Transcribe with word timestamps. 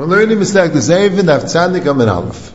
We're 0.00 0.06
learning 0.06 0.38
Mistak 0.38 0.72
the 0.72 0.78
Zayvin 0.78 1.28
of 1.28 1.86
Amin 1.86 2.08
Aleph. 2.08 2.54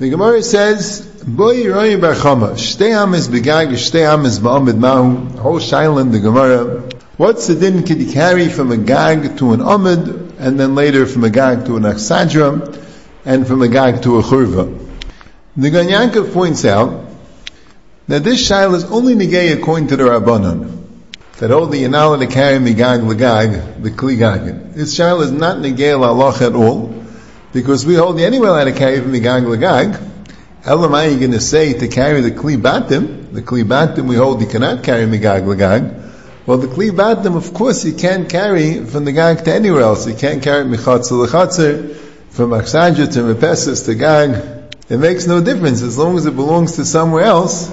The 0.00 0.10
Gemara 0.10 0.42
says, 0.42 1.00
Boy 1.24 1.72
Roy 1.72 2.00
Bar 2.00 2.14
Chama, 2.14 2.54
Shtei 2.54 2.90
Am 3.00 3.14
is 3.14 3.28
Begag, 3.28 3.68
Shtei 3.68 4.12
Am 4.12 4.26
is 4.26 4.40
Ma'amid 4.40 4.76
Mahu, 4.76 5.38
whole 5.38 5.60
Shailan, 5.60 6.10
the 6.10 6.18
Gemara. 6.18 6.82
What's 7.16 7.46
the 7.46 7.54
din 7.54 7.84
can 7.84 8.00
you 8.00 8.12
carry 8.12 8.48
from 8.48 8.72
a 8.72 8.76
gag 8.76 9.38
to 9.38 9.52
an 9.52 9.60
Amid, 9.60 10.34
and 10.40 10.58
then 10.58 10.74
later 10.74 11.06
from 11.06 11.22
a 11.22 11.30
gag 11.30 11.64
to 11.66 11.76
an 11.76 11.84
Aksadra, 11.84 12.76
and 13.24 13.46
from 13.46 13.62
a 13.62 13.68
gag 13.68 14.02
to 14.02 14.18
a 14.18 14.22
Churva? 14.24 14.88
The 15.56 15.70
Ganyanka 15.70 16.32
points 16.32 16.64
out 16.64 17.04
that 18.08 18.24
this 18.24 18.50
Shail 18.50 18.74
is 18.74 18.82
only 18.86 19.14
negay 19.14 19.56
according 19.56 19.86
to 19.90 19.96
the 19.96 20.02
Rabbanon 20.02 20.81
that 21.38 21.50
hold 21.50 21.72
the 21.72 21.82
Yanala 21.82 22.18
to 22.20 22.26
carry 22.26 22.58
Migag 22.58 23.00
Lagag, 23.00 23.82
the 23.82 23.90
Kli 23.90 24.16
Gagin. 24.16 24.74
This 24.74 24.96
Shail 24.96 25.22
is 25.22 25.32
not 25.32 25.58
Negel 25.58 26.04
Allah 26.06 26.36
at 26.40 26.54
all, 26.54 26.94
because 27.52 27.84
we 27.84 27.94
hold 27.94 28.20
anywhere 28.20 28.50
allowed 28.50 28.64
to 28.64 28.72
carry 28.72 29.00
from 29.00 29.12
Migag 29.12 29.42
Lagag. 29.44 30.10
Elam 30.64 30.94
are 30.94 31.08
you 31.08 31.18
going 31.18 31.32
to 31.32 31.40
say 31.40 31.72
to 31.72 31.88
carry 31.88 32.20
the 32.20 32.30
Kli 32.30 32.56
Batim? 32.56 33.32
The 33.32 33.42
Kli 33.42 33.64
Batim 33.64 34.06
we 34.08 34.14
hold 34.16 34.40
you 34.40 34.46
cannot 34.46 34.84
carry 34.84 35.06
Migag 35.06 35.42
Lagag. 35.42 36.00
Well, 36.46 36.58
the 36.58 36.68
Kli 36.68 36.90
Batim, 36.90 37.36
of 37.36 37.54
course, 37.54 37.84
you 37.84 37.94
can't 37.94 38.28
carry 38.28 38.84
from 38.84 39.04
the 39.04 39.12
Gag 39.12 39.44
to 39.44 39.52
anywhere 39.52 39.82
else. 39.82 40.06
You 40.06 40.14
can't 40.14 40.42
carry 40.42 40.64
Michatzel 40.64 41.26
Lechatzer, 41.26 41.96
from 42.32 42.50
Aksadja 42.50 43.12
to 43.12 43.34
Mepesis 43.34 43.84
to 43.84 43.94
Gag. 43.94 44.42
It 44.88 44.96
makes 44.96 45.26
no 45.26 45.42
difference. 45.42 45.82
As 45.82 45.98
long 45.98 46.16
as 46.16 46.24
it 46.24 46.34
belongs 46.34 46.76
to 46.76 46.84
somewhere 46.84 47.24
else, 47.24 47.70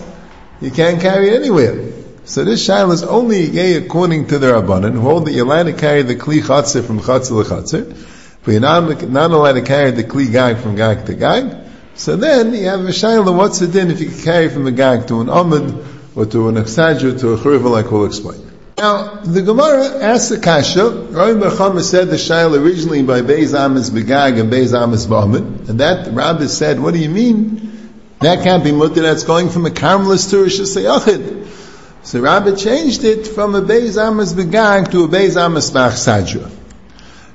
you 0.59 0.69
can't 0.69 1.02
carry 1.02 1.30
it 1.30 1.35
anywhere. 1.35 1.98
So 2.29 2.43
this 2.43 2.67
shail 2.67 2.93
is 2.93 3.01
only 3.01 3.49
gay 3.49 3.73
according 3.73 4.27
to 4.27 4.38
the 4.38 4.51
Rabbanan, 4.51 4.91
who 4.91 5.01
hold 5.01 5.25
that 5.25 5.31
you're 5.31 5.47
allowed 5.47 5.63
to 5.63 5.73
carry 5.73 6.03
the 6.03 6.15
Kli 6.15 6.41
Chatzir 6.41 6.85
from 6.85 6.99
Chatzir 6.99 7.43
to 7.43 7.49
Chatzir, 7.49 8.07
but 8.43 8.52
you're 8.52 8.61
not, 8.61 9.09
not 9.09 9.31
allowed 9.31 9.53
to 9.53 9.63
carry 9.63 9.89
the 9.89 10.03
Kli 10.03 10.31
Gag 10.31 10.57
from 10.57 10.75
Gag 10.75 11.07
to 11.07 11.15
Gag. 11.15 11.57
So 11.95 12.17
then 12.17 12.53
you 12.53 12.66
have 12.66 12.81
a 12.81 12.89
shail 12.89 13.35
what's 13.35 13.57
the 13.57 13.66
din 13.66 13.89
if 13.89 14.00
you 14.00 14.09
can 14.09 14.22
carry 14.22 14.50
from 14.50 14.67
a 14.67 14.72
Gag 14.72 15.07
to 15.07 15.22
an 15.22 15.30
Amid, 15.30 15.83
or 16.16 16.27
to 16.27 16.50
an 16.50 16.55
Achsadju, 16.57 17.19
to 17.19 17.33
a 17.33 17.38
Churva, 17.38 17.72
like 17.72 17.89
we'll 17.89 18.05
explain. 18.05 18.39
Now, 18.77 19.22
the 19.22 19.41
Gemara 19.41 20.03
asks 20.03 20.30
the 20.30 20.39
Kasha, 20.39 20.88
Rabbi 20.88 21.39
Bechama 21.39 21.81
said 21.81 22.09
the 22.09 22.17
shail 22.17 22.55
originally 22.55 23.02
by 23.02 23.22
Beis 23.22 23.59
Amis 23.59 23.89
Begag 23.89 24.39
and 24.39 24.53
Beis 24.53 24.80
Amis 24.80 25.07
Ba'amid, 25.07 25.67
and 25.67 25.80
that 25.80 26.13
Rabbi 26.13 26.45
said, 26.45 26.80
what 26.80 26.94
do 26.94 27.00
you 27.00 27.09
mean? 27.09 28.05
That 28.19 28.44
can't 28.44 28.63
be 28.63 28.72
mutter, 28.72 29.02
that's 29.02 29.23
going 29.23 29.50
from 29.50 29.66
a 29.66 29.72
Carmelist 29.72 30.30
to 30.30 30.44
a 30.44 30.45
Shasayachid. 30.45 31.58
So 32.02 32.22
Rabbi 32.22 32.55
changed 32.55 33.03
it 33.03 33.28
from 33.28 33.55
a 33.55 33.61
Beis 33.61 34.02
Amos 34.02 34.31
Begag 34.33 34.92
to 34.92 35.03
a 35.03 35.08
Beis 35.08 35.36
Amos 35.36 35.69
Sadra. 35.69 36.50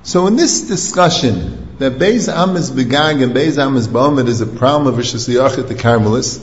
So 0.03 0.27
in 0.27 0.37
this 0.37 0.69
discussion, 0.69 1.77
that 1.79 1.93
Beis 1.93 2.33
Amos 2.33 2.71
Begag 2.71 3.23
and 3.23 3.35
Beis 3.35 3.63
Amos 3.63 3.87
Ba'omid 3.87 4.27
is 4.27 4.41
a 4.41 4.47
problem 4.47 4.87
of 4.87 4.97
Rosh 4.97 5.15
Hashanah 5.15 5.69
the 5.69 5.75
Carmelists, 5.75 6.41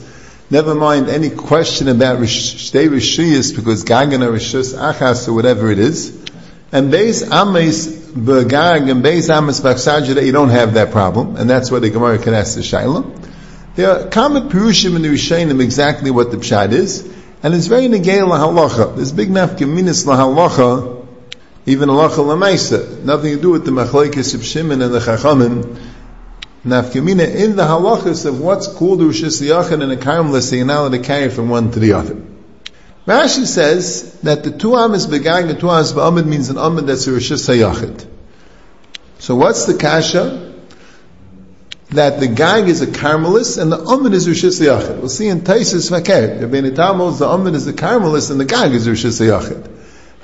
never 0.50 0.74
mind 0.74 1.08
any 1.08 1.30
question 1.30 1.88
about 1.88 2.20
Shtei 2.20 2.88
Rishiyas, 2.88 3.56
because 3.56 3.84
Gagan 3.84 4.24
or 4.24 4.32
Rishus 4.32 4.74
Achas 4.74 5.26
or 5.26 5.32
whatever 5.32 5.70
it 5.70 5.80
is, 5.80 6.10
and 6.70 6.92
Beis 6.92 7.24
Amos 7.24 7.88
Begag 7.88 8.88
and 8.88 9.02
Beis 9.02 9.36
Amos 9.36 9.60
Sadra, 9.60 10.24
you 10.24 10.32
don't 10.32 10.50
have 10.50 10.74
that 10.74 10.92
problem, 10.92 11.36
and 11.36 11.50
that's 11.50 11.72
why 11.72 11.80
the 11.80 11.90
Gemara 11.90 12.18
can 12.18 12.34
ask 12.34 12.54
the 12.54 12.60
Shaila. 12.60 13.18
There 13.74 13.90
are 13.90 14.08
common 14.10 14.48
Perushim 14.48 14.94
in 14.94 15.02
the 15.02 15.08
Rishonim 15.08 15.60
exactly 15.60 16.12
what 16.12 16.30
the 16.30 16.36
Pshad 16.36 16.72
is, 16.72 17.10
and 17.42 17.54
it's 17.54 17.66
very 17.66 17.88
negay 17.88 18.20
lahalacha. 18.20 18.94
There's 18.94 19.12
big 19.12 19.30
nafkaminis 19.30 20.06
lahalacha, 20.06 21.06
even 21.66 21.88
halacha 21.88 22.18
lamaisa. 22.18 23.02
Nothing 23.02 23.36
to 23.36 23.42
do 23.42 23.50
with 23.50 23.64
the 23.64 23.72
machlekes 23.72 24.34
of 24.34 24.44
Shimon 24.44 24.80
and 24.80 24.94
the 24.94 25.00
chachamim. 25.00 25.78
Nafkamina 26.64 27.34
in 27.34 27.56
the 27.56 27.64
halachas 27.64 28.24
of 28.24 28.40
what's 28.40 28.68
called 28.68 29.00
Rishis 29.00 29.42
Yachin 29.42 29.82
and 29.82 29.90
a 29.90 30.56
you're 30.56 30.64
not 30.64 30.78
allowed 30.78 30.92
to 30.92 31.00
carry 31.00 31.28
from 31.28 31.48
one 31.48 31.72
to 31.72 31.80
the 31.80 31.94
other. 31.94 32.22
Rashi 33.04 33.46
says 33.46 34.20
that 34.20 34.44
the 34.44 34.52
two 34.52 34.76
amas 34.76 35.08
begag 35.08 35.50
and 35.50 35.58
two 35.58 35.68
amas 35.68 35.92
ba'amid 35.92 36.24
means 36.24 36.50
an 36.50 36.58
amid 36.58 36.86
that's 36.86 37.08
a 37.08 37.10
Yachid. 37.10 38.06
So 39.18 39.34
what's 39.34 39.64
the 39.64 39.74
kasha? 39.74 40.51
That 41.92 42.20
the 42.20 42.26
Gag 42.26 42.68
is 42.68 42.80
a 42.80 42.86
Carmelist 42.86 43.60
and 43.60 43.70
the 43.70 43.78
Amid 43.78 44.14
is 44.14 44.26
Rishis 44.26 44.60
Yachid. 44.60 44.98
We'll 44.98 45.10
see 45.10 45.28
in 45.28 45.42
Fakir. 45.42 46.40
Rabbeinu 46.40 46.74
Tam 46.74 46.96
holds 46.96 47.18
the 47.18 47.28
Amid 47.28 47.54
is 47.54 47.66
the 47.66 47.74
Carmelist 47.74 48.30
and 48.30 48.40
the 48.40 48.46
Gag 48.46 48.72
is 48.72 48.88
Rishis 48.88 49.20
Yachid. 49.20 49.70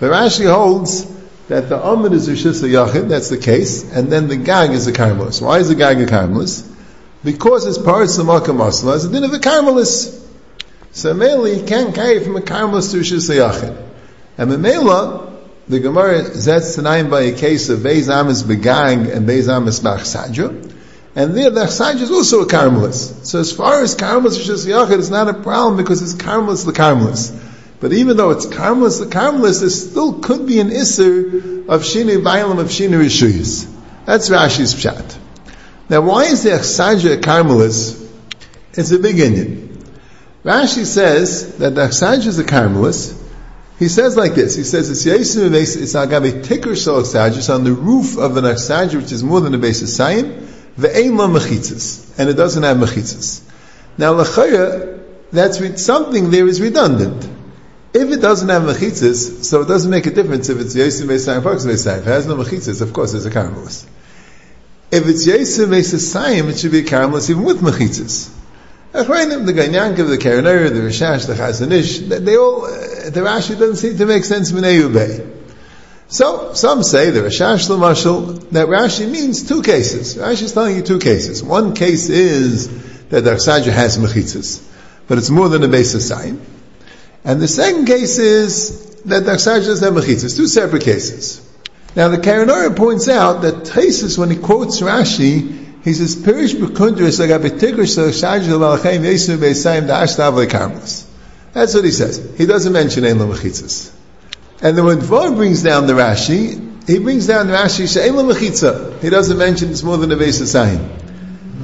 But 0.01 0.11
Rashi 0.11 0.51
holds 0.51 1.07
that 1.49 1.69
the 1.69 1.79
Amid 1.79 2.15
is 2.15 2.29
Rishis 2.29 2.63
Yachid, 2.63 3.09
that's 3.09 3.29
the 3.29 3.37
case, 3.37 3.93
and 3.93 4.11
then 4.11 4.29
the 4.29 4.37
Gag 4.37 4.71
is 4.71 4.87
a 4.87 4.93
Carmelist. 4.93 5.43
Why 5.43 5.59
is 5.59 5.69
the 5.69 5.75
Gag 5.75 6.01
a 6.01 6.07
Carmelist? 6.07 6.67
Because 7.23 7.67
it's 7.67 7.77
parts 7.77 8.17
of 8.17 8.27
the 8.27 8.33
Makam 8.33 8.67
as 8.67 9.05
a 9.05 9.13
din 9.13 9.25
of 9.25 9.33
a 9.35 9.39
Carmelist. 9.39 10.27
So 10.93 11.13
mainly 11.13 11.59
you 11.59 11.67
can't 11.67 11.95
carry 11.95 12.25
from 12.25 12.37
a 12.37 12.41
Carmelist 12.41 12.93
to 12.93 12.99
Rishis. 12.99 13.29
And 13.29 14.51
Memela, 14.51 15.35
the 15.69 15.81
Gemara 15.81 16.23
zets 16.31 16.77
tonight 16.77 17.11
by 17.11 17.23
a 17.23 17.33
case 17.37 17.69
of 17.69 17.81
Beis 17.81 18.09
Amis 18.09 18.43
Begag 18.43 19.15
and 19.15 19.29
Beis 19.29 19.55
Amis 19.55 19.81
Bach 19.81 20.01
and 21.15 21.35
there, 21.37 21.51
the 21.51 21.65
Chsaj 21.65 22.01
is 22.01 22.11
also 22.11 22.43
a 22.43 22.47
Carmelist. 22.47 23.27
So 23.27 23.41
as 23.41 23.53
far 23.53 23.83
as 23.83 23.95
Carmelist 23.95 24.39
Rishis 24.39 24.67
Yachid, 24.67 24.99
it's 24.99 25.11
not 25.11 25.29
a 25.29 25.35
problem 25.35 25.77
because 25.77 26.03
it's 26.03 26.15
Carmelist 26.15 26.67
the 26.67 26.73
Carmelist. 26.73 27.35
But 27.81 27.93
even 27.93 28.17
though 28.17 28.31
it's 28.31 28.47
Carmelist 28.47 29.01
the 29.01 29.07
Carmelist, 29.07 29.61
there 29.61 29.71
still 29.71 30.21
could 30.21 30.47
be 30.47 30.61
an 30.61 30.71
Isser 30.71 31.69
of 31.69 31.83
Shini 31.83 32.23
Bailam 32.23 32.59
of 32.59 32.69
Shini 32.69 32.99
Rishuyas. 33.01 33.73
That's 34.05 34.29
Rashi's 34.29 34.75
Pshat. 34.75 35.19
Now 35.89 36.03
why 36.03 36.25
is 36.25 36.43
the 36.43 36.51
Chsaj 36.51 37.11
a 37.13 37.17
Carmelist? 37.17 38.07
It's 38.75 38.91
a 38.91 38.99
big 38.99 39.19
Indian. 39.19 39.83
Rashi 40.45 40.85
says 40.85 41.57
that 41.59 41.75
the 41.75 41.89
Chsaj 41.89 42.27
is 42.27 42.39
a 42.39 42.45
Carmelist. 42.45 43.17
He 43.79 43.89
says 43.89 44.17
like 44.17 44.35
this. 44.35 44.57
He 44.57 44.65
says 44.65 44.91
it's 44.91 45.05
Yesim 45.05 45.55
it's 45.55 45.95
Agabe 45.95 46.45
Tikr 46.45 46.77
Shal 46.77 47.01
It's 47.01 47.49
on 47.49 47.65
the 47.65 47.73
roof 47.73 48.19
of 48.19 48.37
an 48.37 48.45
Chsaj 48.45 48.95
which 48.95 49.11
is 49.11 49.25
more 49.25 49.41
than 49.41 49.55
a 49.55 49.59
base 49.59 49.83
of 49.83 49.89
Sayim 49.89 50.58
Ve'ein 50.79 51.17
lo 51.17 51.29
mechitzas. 51.29 52.19
And 52.19 52.31
it 52.31 52.35
doesn't 52.35 52.63
have 52.63 52.77
mechitzas. 52.77 53.43
Now, 53.99 54.15
lechaya, 54.15 55.03
that's 55.33 55.83
something 55.83 56.31
there 56.31 56.47
is 56.47 56.61
redundant. 56.61 57.29
If 57.93 58.11
it 58.11 58.21
doesn't 58.21 58.49
have 58.49 58.63
mechitzas, 58.63 59.45
so 59.45 59.63
it 59.63 59.69
doesn't 59.69 59.91
make 59.91 60.07
a 60.07 60.11
difference 60.11 60.49
if 60.49 60.61
it's 60.61 60.77
Yesim 60.77 61.07
Beisayim, 61.09 61.43
Parks 61.43 61.65
Beisayim. 61.65 61.99
If 61.99 62.07
it 62.07 62.11
has 62.11 62.27
no 62.27 62.37
mechitzas, 62.37 62.81
of 62.81 62.93
course, 62.93 63.15
it's 63.15 63.25
a 63.25 63.31
caramelist. 63.31 63.87
If 64.91 65.07
it's 65.09 65.27
Yesim 65.27 65.67
Beisayim, 65.67 66.49
it 66.51 66.59
should 66.59 66.73
be 66.73 66.81
a 66.81 66.85
caramelist 66.85 67.31
even 67.31 67.43
with 67.43 67.61
mechitzas. 67.61 68.31
The 68.93 69.03
Ganyanka, 69.03 70.09
the 70.09 70.17
Karanur, 70.17 70.71
the 70.71 70.81
Rashash, 70.81 71.27
the 71.27 71.35
Chazon 71.35 71.73
Ish, 71.73 71.99
they 71.99 72.37
all, 72.37 72.65
uh, 72.65 73.11
the 73.11 73.21
Rashi 73.21 73.59
doesn't 73.59 73.77
seem 73.77 73.99
to 73.99 74.07
make 74.07 74.25
sense 74.25 74.51
in 74.51 74.93
Bay. 74.93 75.38
So, 76.11 76.55
some 76.55 76.83
say, 76.83 77.11
the 77.11 77.21
Rashash 77.21 77.69
Lamashal, 77.69 78.49
that 78.51 78.69
Rashi 78.69 79.11
means 79.11 79.47
two 79.47 79.63
cases. 79.63 80.17
Rashi 80.17 80.45
is 80.45 80.53
telling 80.55 80.77
you 80.77 80.83
two 80.83 80.99
cases. 80.99 81.43
One 81.43 81.75
case 81.75 82.09
is 82.09 82.69
that 83.11 83.25
the 83.25 83.33
Aksaja 83.33 83.71
has 83.71 83.99
mechitzas, 83.99 84.67
but 85.07 85.19
it's 85.19 85.29
more 85.29 85.51
than 85.51 85.63
a 85.65 85.69
base 85.69 85.95
of 85.95 86.01
sign. 86.01 86.41
And 87.25 87.43
the 87.43 87.49
second 87.49 87.85
case 87.85 88.19
is 88.19 89.03
that 89.03 89.27
the 89.27 89.33
Aksaja 89.33 89.67
doesn't 89.67 89.95
have 89.95 90.03
mechitzas. 90.03 90.35
Two 90.35 90.47
separate 90.47 90.83
cases. 90.83 91.47
Now 91.95 92.09
the 92.09 92.17
Karanora 92.17 92.75
points 92.75 93.11
out 93.11 93.43
that 93.43 93.65
Taisus, 93.65 94.17
when 94.17 94.31
he 94.31 94.39
quotes 94.39 94.81
Rashi, 94.81 95.85
he 95.85 95.93
says, 95.93 96.17
Pirish 96.17 96.55
da'ashtav 99.87 100.47
le'karmelis. 100.47 101.05
That's 101.53 101.75
what 101.75 101.85
he 101.85 101.91
says. 101.91 102.35
He 102.39 102.47
doesn't 102.47 102.73
mention 102.73 103.05
ein 103.05 103.19
mechitzas. 103.19 103.93
And 104.61 104.77
then 104.77 104.85
when 104.85 104.99
Dvar 104.99 105.35
brings 105.37 105.63
down 105.63 105.87
the 105.87 105.93
Rashi, 105.93 106.87
he 106.89 106.99
brings 106.99 107.27
down 107.27 107.47
the 107.47 107.53
Rashi, 107.53 107.87
She'ela 107.87 108.25
Mechitza. 108.25 109.01
He 109.01 109.11
doesn't 109.11 109.39
mention 109.39 109.71
it's 109.71 109.83
more 109.83 109.99
than 109.99 110.11
a 110.11 110.17
of 110.17 110.33
sign. 110.33 110.79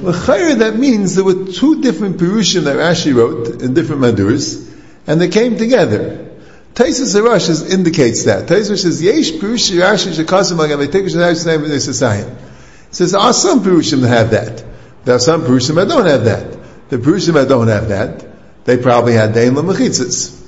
L'chayr, 0.01 0.59
that 0.59 0.77
means 0.77 1.15
there 1.15 1.25
were 1.25 1.45
two 1.45 1.81
different 1.81 2.17
Perushim 2.17 2.63
that 2.65 2.77
Rashi 2.77 3.13
wrote 3.13 3.61
in 3.61 3.73
different 3.73 4.01
Maduras, 4.01 4.71
and 5.07 5.19
they 5.19 5.29
came 5.29 5.57
together. 5.57 6.29
Taisus 6.73 7.19
Arash 7.19 7.69
indicates 7.71 8.25
that. 8.25 8.47
Taisus 8.47 8.83
says, 8.83 9.01
Yesh 9.01 9.31
Perushi 9.31 9.79
Rashi 9.81 10.13
Shekasim 10.13 10.57
Agam 10.57 10.85
V'tekish 10.85 11.15
Rashi 11.15 11.45
Name 11.45 11.61
B'nei 11.61 11.77
Sasayim. 11.77 12.35
says, 12.91 13.13
there 13.13 13.21
are 13.21 13.33
some 13.33 13.61
Perushim 13.61 14.01
that 14.01 14.09
have 14.09 14.31
that. 14.31 14.63
There 15.05 15.15
are 15.15 15.19
some 15.19 15.41
Perushim 15.41 15.75
that 15.75 15.87
don't 15.87 16.05
have 16.05 16.25
that. 16.25 16.89
The 16.89 16.97
Perushim 16.97 17.33
that 17.33 17.49
don't 17.49 17.67
have 17.67 17.89
that, 17.89 18.65
they 18.65 18.77
probably 18.77 19.13
had 19.13 19.33
Dein 19.33 19.55
L'mechitzas. 19.55 20.44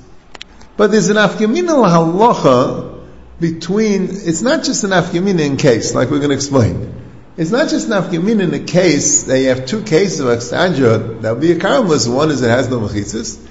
But 0.77 0.91
there's 0.91 1.09
an 1.09 1.17
afkamina 1.17 1.73
halacha 1.89 3.03
between, 3.39 4.03
it's 4.11 4.43
not 4.43 4.63
just 4.63 4.83
an 4.83 4.91
afkamina 4.91 5.39
in 5.39 5.57
case, 5.57 5.95
like 5.95 6.11
we're 6.11 6.19
going 6.19 6.29
to 6.29 6.35
explain. 6.35 6.93
It's 7.35 7.49
not 7.49 7.69
just 7.69 7.87
an 7.87 7.93
afkamina 7.93 8.41
in 8.41 8.53
a 8.53 8.59
case 8.59 9.23
that 9.23 9.39
you 9.39 9.49
have 9.49 9.65
two 9.65 9.81
cases 9.81 10.19
of 10.19 10.27
extanja, 10.27 11.21
that 11.21 11.31
would 11.31 11.41
be 11.41 11.51
a 11.51 11.55
karmelis. 11.55 12.11
One 12.11 12.29
is 12.29 12.43
it 12.43 12.49
has 12.49 12.69
no 12.69 12.79
mechitzis, 12.79 13.43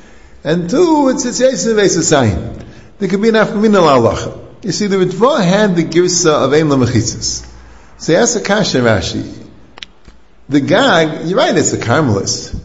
and 0.44 0.70
two, 0.70 1.08
it's 1.08 1.24
it's 1.24 1.40
yesin 1.40 1.74
v'esasayin. 1.74 2.64
There 2.98 3.08
could 3.08 3.20
be 3.20 3.28
an 3.28 3.34
afkamina 3.34 3.80
halacha. 3.80 4.64
You 4.64 4.72
see, 4.72 4.86
the 4.86 4.96
Ritva 4.96 5.44
had 5.44 5.76
the 5.76 5.84
girsa 5.84 6.44
of 6.44 6.52
ein 6.52 6.66
mechitzis. 6.66 7.44
So 7.98 8.12
he 8.12 8.16
asks 8.16 8.36
a 8.36 8.40
kasha 8.40 8.78
Rashi. 8.78 9.44
The 10.48 10.60
gag, 10.60 11.26
you're 11.26 11.38
right, 11.38 11.56
it's 11.56 11.72
a 11.72 11.78
karmelis, 11.78 12.56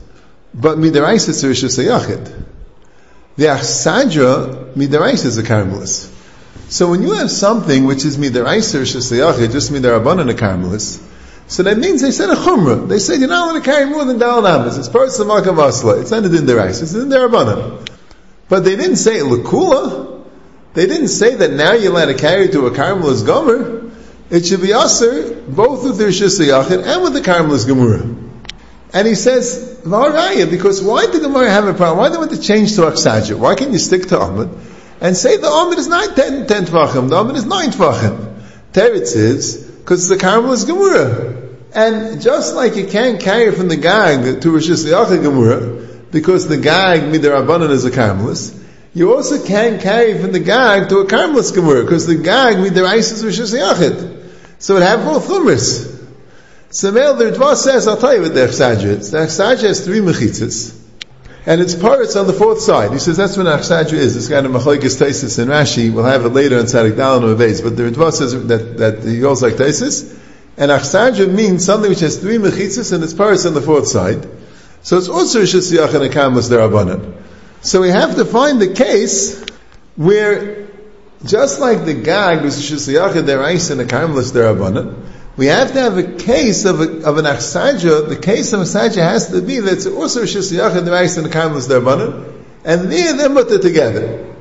but 0.54 0.78
midaraisa 0.78 1.30
is 1.30 1.44
a 1.44 1.48
rishus. 1.48 2.51
The 3.38 3.46
achsadra 3.46 4.74
midaraisa 4.74 5.26
is 5.26 5.38
a 5.38 5.44
karmelis. 5.44 6.10
So 6.70 6.90
when 6.90 7.02
you 7.02 7.14
have 7.14 7.32
something 7.32 7.86
which 7.86 8.06
is 8.06 8.18
midaraisa 8.18 8.82
rishus 8.82 9.12
yachid, 9.12 9.52
just 9.52 9.72
midarabanan 9.72 10.30
a 10.30 10.34
karmelis, 10.34 11.02
so 11.48 11.64
that 11.64 11.78
means 11.78 12.02
they 12.02 12.12
said 12.12 12.30
a 12.30 12.36
chumrah. 12.36 12.88
They 12.88 13.00
said 13.00 13.20
you're 13.20 13.28
not 13.28 13.50
allowed 13.50 13.60
to 13.60 13.66
carry 13.66 13.90
more 13.90 14.06
than 14.06 14.20
dal 14.20 14.42
namas. 14.42 14.80
It's 14.80 14.88
part 14.88 15.10
of 15.10 15.18
the 15.18 15.26
asla. 15.26 16.02
It's 16.02 16.12
not 16.12 16.24
a 16.24 16.30
din 16.30 16.46
deraisa. 16.46 16.84
It's 16.84 16.94
a 16.94 17.00
din 17.02 17.10
derabanan. 17.10 17.90
But 18.48 18.64
they 18.64 18.78
didn't 18.78 18.96
say 18.96 19.20
lakula. 19.20 20.24
They 20.74 20.88
didn't 20.88 21.10
say 21.10 21.36
that 21.36 21.52
now 21.52 21.74
you're 21.74 21.92
allowed 21.92 22.06
to 22.06 22.14
carry 22.14 22.48
to 22.50 22.68
a 22.68 22.72
karmelis 22.72 23.26
gomer 23.26 23.92
it 24.32 24.46
should 24.46 24.62
be 24.62 24.72
aser 24.72 25.42
both 25.42 25.84
with 25.84 25.98
the 25.98 26.06
Rishis 26.06 26.40
and 26.40 27.04
with 27.04 27.14
the 27.14 27.20
Karmelis 27.20 27.68
Gemara. 27.68 28.00
And 28.94 29.08
he 29.08 29.16
says, 29.16 29.71
Varaya, 29.84 30.50
because 30.50 30.82
why 30.82 31.06
did 31.06 31.14
the 31.14 31.20
Gemara 31.20 31.50
have 31.50 31.68
a 31.68 31.74
problem? 31.74 32.00
Why 32.00 32.08
do 32.08 32.14
they 32.14 32.20
want 32.20 32.32
to 32.32 32.42
change 32.42 32.76
to 32.76 32.82
Aksaja? 32.82 33.38
Why 33.38 33.56
can't 33.56 33.72
you 33.72 33.80
stick 33.80 34.08
to 34.08 34.20
Ahmed 34.20 34.50
and 35.00 35.18
say 35.18 35.38
the 35.38 35.48
Ahmed 35.48 35.80
is 35.80 35.88
not 35.88 36.16
10, 36.16 36.48
10 36.48 36.66
Tvachim, 36.66 37.10
the 37.10 37.16
Ahmed 37.16 37.36
is 37.36 37.46
9 37.46 37.72
Tvachim? 37.72 38.42
Teretz 38.74 39.16
is, 39.16 39.58
because 39.58 40.08
the 40.08 40.16
the 40.16 40.22
Karmelis 40.22 40.66
Gemara. 40.68 41.50
And 41.74 42.22
just 42.22 42.54
like 42.56 42.76
you 42.76 42.86
can't 42.86 43.20
carry 43.20 43.52
from 43.52 43.70
the 43.70 43.78
Gag 43.78 44.42
to 44.42 44.52
Rishis 44.52 44.86
Yachid 44.86 45.24
Gemara, 45.24 45.88
because 46.12 46.48
the 46.48 46.58
Gag, 46.58 47.02
Midarabanan, 47.02 47.72
is 47.72 47.86
a 47.86 47.92
Karmelis, 47.92 48.58
you 48.94 49.16
also 49.16 49.44
can't 49.44 49.82
carry 49.82 50.22
from 50.22 50.32
the 50.32 50.40
Gag 50.40 50.90
to 50.90 51.00
a 51.00 51.06
Karmelis 51.06 51.54
Gemara, 51.56 51.84
because 51.84 52.06
the 52.06 52.16
Gag, 52.16 52.58
Midaraisa 52.58 53.14
is 53.14 53.26
Rishis 53.26 53.54
Yachid. 53.54 54.20
So 54.60 54.78
it 54.78 54.84
have 54.84 55.06
both 55.06 55.28
chumras. 55.28 55.91
So 56.72 56.90
the 56.92 57.00
Ritva 57.00 57.56
says, 57.56 57.88
I'll 57.88 57.98
tell 57.98 58.16
you 58.16 58.22
what 58.22 58.34
the 58.34 58.42
Achsadja 58.42 58.86
is. 58.86 59.12
The 59.12 59.20
Achsadja 59.20 59.64
has 59.64 59.84
three 59.84 60.00
mechitzas. 60.00 60.78
And 61.46 61.60
its 61.60 61.76
parts 61.76 62.16
on 62.16 62.28
the 62.28 62.34
fourth 62.34 62.62
side. 62.62 62.92
He 62.94 63.00
says 63.00 63.18
that's 63.18 63.36
what 63.36 63.46
Achsadja 63.46 63.94
is. 63.94 64.16
This 64.16 64.30
kind 64.30 64.46
of 64.46 64.54
machlokes 64.54 64.98
Taisis 64.98 65.38
and 65.40 65.52
Rashi. 65.52 65.92
We'll 65.94 66.06
have 66.06 66.24
it 66.24 66.30
later 66.30 66.60
in 66.60 66.66
Dalan 66.66 67.30
of 67.30 67.38
Beis. 67.38 67.62
But 67.62 67.76
the 67.76 67.84
Ritva 67.84 68.14
says 68.14 68.48
that, 68.48 68.78
that 68.78 69.04
he 69.04 69.20
goes 69.20 69.42
like 69.42 69.56
Taisis. 69.56 70.18
And 70.56 70.72
Achsadja 70.72 71.30
means 71.30 71.66
something 71.66 71.90
which 71.90 72.00
has 72.00 72.18
three 72.18 72.38
mechitzas 72.38 72.94
and 72.94 73.04
its 73.04 73.14
parts 73.14 73.46
on 73.46 73.54
the 73.54 73.62
fourth 73.62 73.88
side. 73.88 74.28
So 74.82 74.98
it's 74.98 75.10
also 75.10 75.42
Rishis 75.42 75.72
Yach 75.72 75.94
and 75.94 76.12
Akamas 76.12 76.50
Derabanan. 76.50 77.22
So 77.62 77.82
we 77.82 77.90
have 77.90 78.16
to 78.16 78.26
find 78.26 78.62
the 78.62 78.74
case 78.74 79.44
where 79.96 80.68
just 81.26 81.60
like 81.60 81.86
the 81.86 81.94
gag 81.94 82.44
was 82.44 82.60
shusiyachid 82.62 83.24
derais 83.24 83.70
and 83.72 83.82
a 83.82 83.86
karmelis 83.86 84.32
derabanan, 84.32 85.11
we 85.38 85.46
have 85.48 85.72
to 85.74 85.80
have 85.80 85.98
a 85.98 86.18
case 86.18 86.66
of, 86.66 86.82
a, 86.82 87.06
of 87.06 87.18
an 87.18 87.26
achsaja. 87.26 88.10
The 88.10 88.18
case 88.18 88.54
of 88.54 88.62
achsaja 88.62 89.02
has 89.02 89.32
to 89.32 89.42
be 89.42 89.60
that 89.60 89.74
it's 89.74 89.86
also 89.86 90.24
shusiyachid 90.24 90.82
derais 90.82 91.18
and 91.18 91.28
a 91.28 91.30
karmelis 91.30 91.70
derabanan, 91.70 92.44
and 92.66 92.92
there 92.92 93.16
they're 93.16 93.30
put 93.30 93.62
together. 93.62 94.36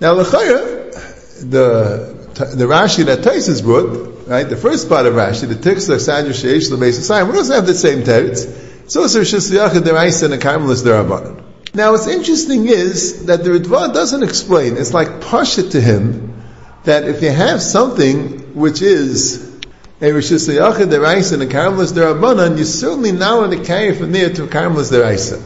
Now 0.00 0.12
l'chayra, 0.12 1.48
the 1.48 2.16
the 2.36 2.66
Rashi 2.66 3.06
that 3.06 3.20
Taisus 3.20 3.62
brought, 3.62 4.28
right, 4.28 4.44
the 4.44 4.56
first 4.56 4.88
part 4.88 5.06
of 5.06 5.14
Rashi, 5.14 5.48
the 5.48 5.54
text 5.54 5.88
of 5.88 5.98
achsaja 5.98 6.30
sheish 6.30 6.70
lebeis 6.70 6.98
asayim, 6.98 7.30
we 7.30 7.38
also 7.38 7.54
have 7.54 7.66
the 7.66 7.74
same 7.74 8.02
teretz. 8.02 8.44
It's 8.84 8.96
also 8.96 9.22
shusiyachid 9.22 9.80
derais 9.80 10.22
and 10.22 10.34
a 10.34 10.38
karmelis 10.38 10.84
derabanan. 10.84 11.44
Now, 11.72 11.92
what's 11.92 12.06
interesting 12.06 12.66
is 12.66 13.26
that 13.26 13.44
the 13.44 13.50
Ritva 13.50 13.92
doesn't 13.92 14.22
explain. 14.22 14.78
It's 14.78 14.94
like 14.94 15.20
pasha 15.20 15.68
to 15.70 15.80
him 15.80 16.42
that 16.84 17.04
if 17.04 17.20
you 17.20 17.30
have 17.30 17.60
something 17.60 18.54
which 18.54 18.80
is 18.80 19.45
a 19.98 20.12
Rishis 20.12 20.46
Yachid 20.48 20.90
Deraisa 20.90 21.34
and 21.34 21.42
a 21.42 21.46
Karmelis 21.46 21.92
Derabanan, 21.92 22.58
you 22.58 22.64
certainly 22.64 23.12
now 23.12 23.40
want 23.40 23.52
to 23.52 23.64
carry 23.64 23.94
from 23.94 24.12
there 24.12 24.28
to 24.30 24.44
a 24.44 24.46
Karmelis 24.46 24.92
Deraisa. 24.92 25.42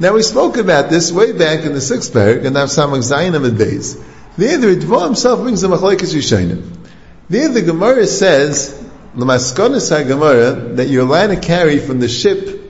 Now, 0.00 0.14
we 0.14 0.22
spoke 0.22 0.56
about 0.56 0.90
this 0.90 1.12
way 1.12 1.30
back 1.30 1.64
in 1.64 1.74
the 1.74 1.80
sixth 1.80 2.12
parak, 2.12 2.44
and 2.44 2.54
now 2.54 2.64
Samach 2.64 3.04
Zayinim 3.08 3.46
and 3.46 3.56
Beis. 3.56 4.02
There, 4.36 4.58
the 4.58 4.66
Ritva 4.66 5.04
himself 5.04 5.42
brings 5.42 5.62
a 5.62 5.68
Machlekes 5.68 6.12
Yishayim. 6.12 6.88
There, 7.28 7.48
the 7.48 7.62
Gemara 7.62 8.08
says, 8.08 8.82
Lamaskonis 9.14 9.92
HaGemara, 9.92 10.76
that 10.76 10.88
you're 10.88 11.02
allowed 11.02 11.28
to 11.28 11.36
carry 11.36 11.78
from 11.78 12.00
the 12.00 12.08
ship 12.08 12.62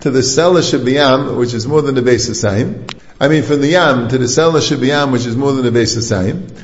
to 0.00 0.10
the 0.10 0.20
Sela 0.20 0.60
Shabiyam, 0.60 1.38
which 1.38 1.54
is 1.54 1.66
more 1.66 1.80
than 1.80 1.94
the 1.94 2.02
base 2.02 2.28
of 2.28 2.34
Saim. 2.34 2.94
I 3.18 3.28
mean, 3.28 3.44
from 3.44 3.62
the 3.62 3.68
Yam 3.68 4.08
to 4.08 4.18
the 4.18 4.26
Sela 4.26 4.60
Shabiyam, 4.60 5.10
which 5.10 5.24
is 5.24 5.34
more 5.34 5.52
than 5.52 5.64
the 5.64 5.72
base 5.72 5.96
of 5.96 6.02
Saim. 6.02 6.54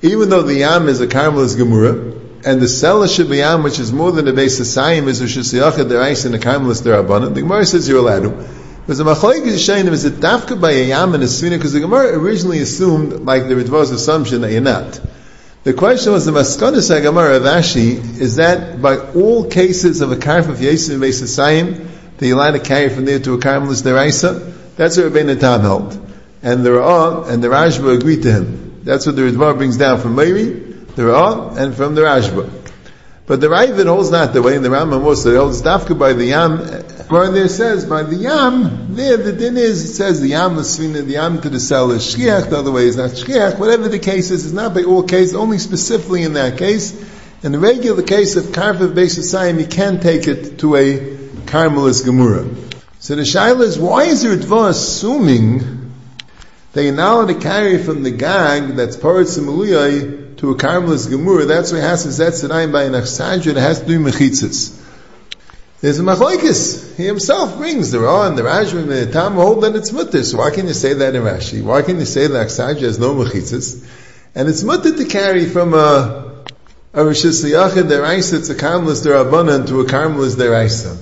Even 0.00 0.28
though 0.28 0.42
the 0.42 0.54
Yam 0.54 0.88
is 0.88 1.00
a 1.00 1.08
Karmelis 1.08 1.56
Gemura, 1.56 2.17
and 2.44 2.60
the 2.60 2.66
Sela 2.66 3.06
Shabiyam, 3.06 3.64
which 3.64 3.78
is 3.78 3.92
more 3.92 4.12
than 4.12 4.24
the 4.24 4.32
base 4.32 4.60
of 4.60 4.66
Saim, 4.66 5.08
is 5.08 5.20
a 5.20 5.24
Shusiyachad 5.24 5.88
Derais 5.88 6.24
and 6.24 6.34
a 6.34 6.38
Karmelis 6.38 6.82
Derabanan, 6.82 7.34
the 7.34 7.42
Gemara 7.42 7.66
says 7.66 7.88
you're 7.88 7.98
allowed 7.98 8.22
to. 8.22 8.30
Because 8.82 8.98
the 8.98 9.04
Machlaik 9.04 9.44
is 9.44 9.64
saying 9.66 9.86
is 9.88 10.04
it 10.04 10.14
dafka 10.14 10.60
by 10.60 10.70
a 10.70 10.88
Yam 10.88 11.14
and 11.14 11.22
a 11.22 11.26
Svina, 11.26 11.56
because 11.56 11.72
the 11.72 11.80
Gemara 11.80 12.16
originally 12.16 12.60
assumed, 12.60 13.12
like 13.26 13.48
the 13.48 13.54
Ritva's 13.54 13.90
assumption, 13.90 14.42
that 14.42 14.52
you're 14.52 14.60
not. 14.60 15.00
The 15.64 15.74
question 15.74 16.12
was 16.12 16.24
the 16.24 16.32
Maskanis 16.32 17.02
Gemara 17.02 17.36
of 17.36 17.42
Ashi 17.42 18.20
is 18.20 18.36
that 18.36 18.80
by 18.80 18.96
all 18.96 19.50
cases 19.50 20.00
of 20.00 20.12
a 20.12 20.16
karf 20.16 20.48
of 20.48 20.58
Yesim 20.58 20.94
and 20.94 21.02
Beis 21.02 21.22
Saim, 21.22 21.88
that 22.16 22.26
you're 22.26 22.36
allowed 22.36 22.52
to 22.52 22.60
carry 22.60 22.88
from 22.88 23.04
there 23.04 23.18
to 23.18 23.34
a 23.34 23.38
Karmelis 23.38 23.82
Deraisa, 23.82 24.76
that's 24.76 24.96
what 24.96 25.12
Rabbeinu 25.12 25.40
Tam 25.40 25.60
held. 25.60 25.92
And 26.42 26.64
the 26.64 26.70
Ra'ah 26.70 27.28
and 27.28 27.42
the 27.42 27.48
Rashba 27.48 27.98
agreed 27.98 28.22
to 28.22 28.32
him. 28.32 28.80
That's 28.84 29.06
what 29.06 29.16
the 29.16 29.22
Ritva 29.22 29.56
brings 29.56 29.76
down 29.76 30.00
from 30.00 30.14
Meiri, 30.14 30.67
the 30.98 31.04
Ra'ah, 31.04 31.56
and 31.56 31.76
from 31.76 31.94
the 31.94 32.02
Rashba. 32.02 32.50
But 33.26 33.40
the 33.40 33.46
Ravid 33.46 33.86
holds 33.86 34.10
not 34.10 34.32
the 34.32 34.42
way, 34.42 34.56
and 34.56 34.64
the 34.64 34.68
Rambam 34.68 35.04
also 35.04 35.36
holds 35.36 35.62
dafka 35.62 35.96
by 35.96 36.12
the 36.12 36.24
Yam. 36.24 36.58
Where 37.08 37.30
there 37.30 37.48
says 37.48 37.84
by 37.86 38.02
the 38.02 38.16
Yam, 38.16 38.96
there 38.96 39.16
the 39.16 39.32
din 39.32 39.56
is 39.56 39.84
it 39.84 39.94
says 39.94 40.20
the 40.20 40.28
Yam 40.28 40.58
is 40.58 40.76
the 40.76 41.04
Yam 41.04 41.40
to 41.42 41.48
the 41.48 41.60
cell 41.60 41.92
is 41.92 42.02
shkiach. 42.02 42.50
The 42.50 42.58
other 42.58 42.72
way 42.72 42.86
is 42.86 42.96
not 42.96 43.10
shkiach. 43.10 43.60
Whatever 43.60 43.88
the 43.88 44.00
case 44.00 44.32
is, 44.32 44.44
it's 44.44 44.52
not 44.52 44.74
by 44.74 44.82
all 44.82 45.04
cases, 45.04 45.36
only 45.36 45.58
specifically 45.58 46.24
in 46.24 46.32
that 46.32 46.58
case. 46.58 46.92
In 47.44 47.52
the 47.52 47.60
regular 47.60 48.02
case 48.02 48.34
of 48.34 48.46
karfav 48.46 48.92
beisasayim, 48.94 49.60
you 49.60 49.66
can 49.68 50.00
take 50.00 50.26
it 50.26 50.58
to 50.58 50.74
a 50.74 50.98
Karmelis 51.46 52.02
Gemura. 52.04 52.52
So 52.98 53.14
the 53.14 53.22
shaila 53.22 53.60
is, 53.60 53.78
why 53.78 54.04
is 54.04 54.22
the 54.22 54.30
Ritva 54.30 54.70
assuming 54.70 55.92
you're 56.74 56.92
not 56.92 57.12
allowed 57.12 57.34
to 57.34 57.40
carry 57.40 57.82
from 57.82 58.02
the 58.02 58.10
gag 58.10 58.76
that's 58.76 58.96
Parat 58.96 59.26
Simaluyai 59.26 60.27
to 60.38 60.50
a 60.50 60.54
Karmelis 60.56 61.06
Gemura? 61.06 61.46
That's 61.46 61.72
why 61.72 61.78
it 61.78 61.82
has 61.82 62.02
to 62.04 62.12
set 62.12 62.32
Sinayim 62.32 62.72
by 62.72 62.84
an 62.84 62.92
Achsadra, 62.92 63.48
it 63.48 63.56
has 63.56 63.80
to 63.80 63.86
do 63.86 64.00
Mechitzis. 64.00 64.84
There's 65.80 66.00
a 66.00 66.02
machlokes. 66.02 66.96
He 66.96 67.04
himself 67.06 67.56
brings 67.56 67.92
the 67.92 68.00
Ra 68.00 68.26
and 68.26 68.36
the 68.36 68.42
Rashba 68.42 68.82
and 68.82 68.90
the 68.90 69.12
Tam 69.12 69.34
hold 69.34 69.62
that 69.62 69.76
it's 69.76 69.92
mutter. 69.92 70.24
So 70.24 70.38
why 70.38 70.50
can 70.50 70.66
you 70.66 70.72
say 70.72 70.94
that 70.94 71.14
in 71.14 71.22
Rashi? 71.22 71.62
Why 71.62 71.82
can 71.82 72.00
you 72.00 72.04
say 72.04 72.26
that 72.26 72.48
Aksadja 72.48 72.80
has 72.80 72.98
no 72.98 73.14
mechitzas? 73.14 73.86
And 74.34 74.48
it's 74.48 74.64
mutter 74.64 74.96
to 74.96 75.04
carry 75.04 75.46
from 75.46 75.74
a 75.74 76.28
a 76.94 77.04
Rishis 77.04 77.44
Yachid 77.44 77.88
Deraisa, 77.88 78.38
it's 78.38 78.48
a 78.48 78.54
Karmelis 78.54 79.06
Derabanan 79.06 79.68
to 79.68 79.80
a 79.80 79.84
Karmelis 79.84 80.36
Deraisa. 80.36 80.96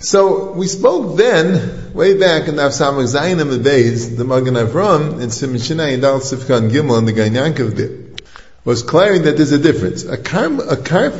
So 0.00 0.52
we 0.52 0.66
spoke 0.66 1.16
then, 1.16 1.94
way 1.94 2.18
back 2.18 2.48
in 2.48 2.56
the 2.56 2.62
Avsamach 2.62 3.06
Zayinim 3.06 3.48
the 3.48 3.58
days, 3.58 4.16
the 4.16 4.24
Magen 4.24 4.54
Avram 4.54 5.22
in 5.22 5.30
Simon 5.30 5.56
Shinai 5.56 5.94
and 5.94 6.04
Al 6.04 6.18
Sifkan 6.18 6.70
Gimel 6.70 6.98
and 6.98 7.06
the 7.06 7.12
Ganyankov 7.12 7.76
bit, 7.76 8.01
was 8.64 8.82
clearing 8.82 9.22
that 9.22 9.36
there's 9.36 9.52
a 9.52 9.58
difference. 9.58 10.04
A 10.04 10.16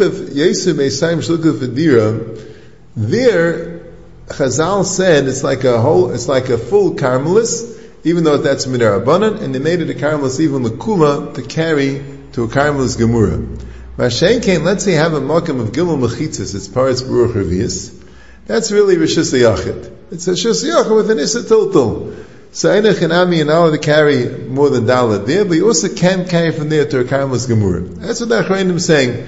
of 0.01 0.13
Yesum 0.13 0.75
Esaim 0.75 1.19
Shlukav 1.19 1.59
Adira, 1.59 2.57
there, 2.95 3.81
Chazal 4.29 4.85
said 4.85 5.27
it's 5.27 5.43
like 5.43 5.65
a 5.65 5.81
whole, 5.81 6.13
it's 6.13 6.29
like 6.29 6.49
a 6.51 6.59
full 6.59 6.95
karmelis, 6.95 7.81
even 8.05 8.25
though 8.25 8.39
that's 8.39 8.67
Midarabanan, 8.67 9.43
and 9.43 9.55
they 9.55 9.59
made 9.59 9.81
it 9.81 9.91
a 9.91 9.95
karmelis 9.95 10.39
even 10.41 10.63
Lakula 10.63 11.35
to 11.35 11.43
carry 11.43 12.05
to 12.33 12.45
a 12.45 12.49
karmelis 12.49 12.97
Gemura. 12.97 13.59
Mashen 13.97 14.65
let's 14.65 14.85
say 14.85 14.93
have 14.93 15.15
a 15.15 15.21
makam 15.21 15.61
of 15.61 15.73
Gimel 15.73 15.99
Mechitzis, 15.99 16.55
it's 16.55 16.69
Paritz 16.69 17.07
Baruch 17.07 17.33
Revius, 17.33 17.99
that's 18.47 18.73
really 18.73 18.97
Rishis 18.97 19.33
Yachid. 19.33 19.93
It's 20.11 20.27
a 20.29 20.33
Rishis 20.33 20.65
Yachid 20.65 20.97
with 20.97 21.11
an 21.11 21.19
Issa 21.19 21.43
Tiltul. 21.43 22.25
So 22.55 22.69
Einach 22.69 23.01
and 23.01 23.15
Ami 23.15 23.41
are 23.41 23.47
not 23.47 23.71
to 23.71 23.79
carry 23.79 24.29
more 24.29 24.69
than 24.69 24.85
Dalit 24.85 25.25
there, 25.25 25.47
but 25.47 25.55
you 25.55 25.67
also 25.67 25.89
can 25.89 26.29
carry 26.29 26.53
from 26.53 26.69
there 26.69 26.85
to 26.85 27.01
a 27.01 27.05
Karmas 27.05 27.49
Gemurah. 27.49 27.97
That's 27.97 28.21
what 28.21 28.29
the 28.29 28.43
Achreinim 28.43 28.75
is 28.75 28.85
saying. 28.85 29.27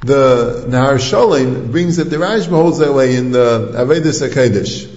The 0.00 0.64
Nahar 0.66 0.96
Sholim 0.96 1.70
brings 1.70 1.98
that 1.98 2.10
the 2.10 2.16
Rashba 2.16 2.48
holds 2.48 2.78
that 2.78 2.92
way 2.92 3.14
in 3.14 3.30
the 3.30 3.72
Avedis 3.76 4.28
HaKadosh. 4.28 4.92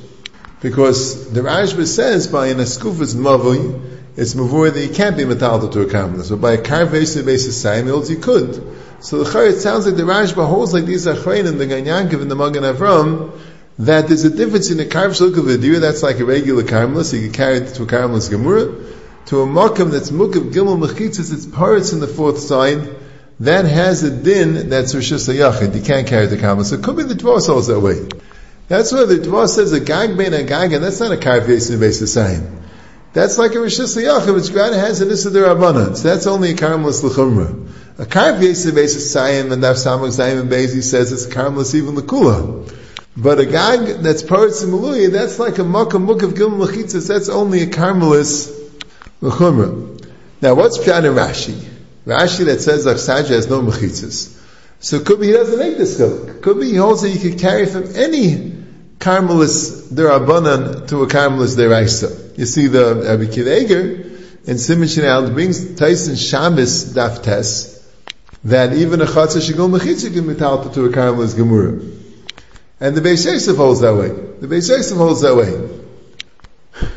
Because 0.59 1.31
the 1.31 1.41
Rashba 1.41 1.85
says 1.85 2.27
by 2.27 2.47
an 2.47 2.57
Askufas 2.57 3.13
Mavui, 3.13 3.79
it's 4.17 4.33
Mavur 4.33 4.73
that 4.73 4.83
you 4.83 4.91
can't 4.91 5.15
be 5.15 5.23
metalta 5.23 5.71
to 5.71 5.81
a 5.81 5.85
Karmas. 5.85 6.31
But 6.31 6.41
by 6.41 6.53
a 6.53 6.57
Karvesa 6.57 7.23
basis 7.23 7.63
holds 7.63 8.09
you 8.09 8.17
could. 8.17 8.55
So 9.01 9.23
the 9.23 9.45
it 9.45 9.59
sounds 9.59 9.85
like 9.85 9.97
the 9.97 10.03
Rashba 10.03 10.47
holds 10.47 10.73
like 10.73 10.85
these 10.85 11.05
and 11.05 11.17
the 11.17 11.67
Ganyankiv 11.67 12.23
and 12.23 12.31
the 12.31 12.35
Magen 12.35 12.63
Avram, 12.63 13.31
that 13.79 14.07
there's 14.07 14.23
a 14.25 14.29
difference 14.29 14.69
in 14.69 14.79
a 14.79 14.83
of 14.83 15.47
a 15.47 15.57
deer, 15.57 15.79
that's 15.79 16.03
like 16.03 16.19
a 16.19 16.25
regular 16.25 16.63
Karmelis, 16.63 17.13
you 17.13 17.21
can 17.27 17.33
carry 17.33 17.57
it 17.57 17.73
to 17.75 17.83
a 17.83 17.85
Karmelis 17.85 18.29
Gemurah, 18.29 19.27
to 19.27 19.41
a 19.41 19.45
Makam 19.45 19.91
that's 19.91 20.11
Mukav 20.11 20.51
Gimel 20.51 20.77
Mechitzis, 20.77 21.33
it's 21.33 21.45
parts 21.45 21.93
in 21.93 21.99
the 21.99 22.07
fourth 22.07 22.39
side, 22.39 22.95
that 23.39 23.65
has 23.65 24.03
a 24.03 24.11
din 24.11 24.69
that's 24.69 24.93
Rishis 24.93 25.27
Yachid. 25.27 25.75
You 25.75 25.81
can't 25.81 26.07
carry 26.07 26.27
the 26.27 26.37
Karmelis. 26.37 26.65
So 26.65 26.75
it 26.75 26.83
could 26.83 26.95
be 26.95 27.03
the 27.03 27.15
Dvar 27.15 27.45
holds 27.45 27.67
that 27.67 27.79
way. 27.79 28.07
That's 28.67 28.91
why 28.91 29.05
the 29.05 29.15
Dvar 29.15 29.47
says 29.47 29.73
a 29.73 29.79
Gag 29.79 30.15
Ben 30.15 30.33
a 30.33 30.43
Gag, 30.43 30.73
and 30.73 30.83
that's 30.83 30.99
not 30.99 31.11
a 31.11 31.17
Karv 31.17 31.47
basis 31.47 32.13
sign. 32.13 32.61
That's 33.13 33.37
like 33.39 33.55
a 33.55 33.59
Rishis 33.59 33.97
Yachid, 33.97 34.33
which 34.35 34.53
God 34.53 34.73
has 34.73 35.01
an 35.01 35.09
Issa 35.09 35.31
Derabana. 35.31 35.95
So 35.97 36.07
that's 36.07 36.27
only 36.27 36.51
a 36.51 36.53
Karmelis 36.53 37.03
L'chumra. 37.03 37.67
A 37.97 38.05
Karv 38.05 38.39
basis 38.39 39.11
sign, 39.11 39.51
and 39.51 39.63
Daf 39.63 39.75
Samach 39.75 40.09
Zayim 40.09 40.41
and 40.41 40.51
Bezi 40.51 40.83
says 40.83 41.11
it's 41.11 41.25
a 41.25 41.29
Karmelis 41.29 41.73
even 41.73 41.95
L'kula. 41.95 42.80
But 43.15 43.39
a 43.39 43.45
Gag 43.45 44.01
that's 44.01 44.23
Paritz 44.23 44.63
and 44.63 45.13
that's 45.13 45.37
like 45.37 45.59
a 45.59 45.63
Makam 45.63 46.05
Muk 46.05 46.23
of 46.23 46.33
Gilm 46.33 46.59
L'chitzis, 46.59 47.07
that's 47.07 47.27
only 47.27 47.63
a 47.63 47.67
Karmelis 47.67 48.49
L'chumra. 49.21 50.09
Now 50.41 50.55
what's 50.55 50.77
Pshat 50.77 51.05
in 51.05 51.13
Rashi? 51.13 51.71
Rashi 52.05 52.45
that 52.45 52.61
says 52.61 52.85
Achsaja 52.85 53.29
has 53.29 53.49
no 53.49 53.61
mechitzas. 53.61 54.39
So 54.79 54.97
it 54.97 55.05
could 55.05 55.19
be 55.19 55.27
he 55.27 55.33
doesn't 55.33 55.59
make 55.59 55.77
this 55.77 55.99
chiluk. 55.99 56.41
Could 56.41 56.59
be 56.59 56.71
he 56.71 56.75
holds 56.75 57.03
that 57.03 57.09
you 57.09 57.19
could 57.19 57.39
carry 57.39 57.67
from 57.67 57.95
any 57.95 58.53
Carmelis 58.97 59.91
derabanan 59.91 60.87
to 60.87 61.03
a 61.03 61.07
Carmelis 61.07 61.55
deraisa. 61.55 62.37
You 62.37 62.45
see 62.45 62.67
the 62.67 62.95
Rabbi 62.95 63.25
Kiveger 63.25 64.47
in 64.47 64.57
Simon 64.57 64.87
Shinal 64.87 65.33
brings 65.33 65.75
Tyson 65.75 66.15
Shabbos 66.15 66.93
daftes 66.93 67.87
that 68.45 68.73
even 68.73 69.01
a 69.01 69.05
chatzah 69.05 69.37
shigol 69.37 69.69
mechitza 69.69 70.11
can 70.11 70.27
be 70.27 70.33
talta 70.33 70.73
to 70.73 70.85
a 70.85 70.89
Carmelis 70.89 71.35
gemura. 71.35 72.00
And 72.81 72.97
the 72.97 73.01
Beis 73.01 73.27
Yosef 73.27 73.55
holds 73.55 73.81
that 73.81 73.95
way. 73.95 74.09
The 74.09 74.47
Beis 74.47 74.67
Yosef 74.67 74.97
holds 74.97 75.21
that 75.21 75.35
way. 75.35 75.51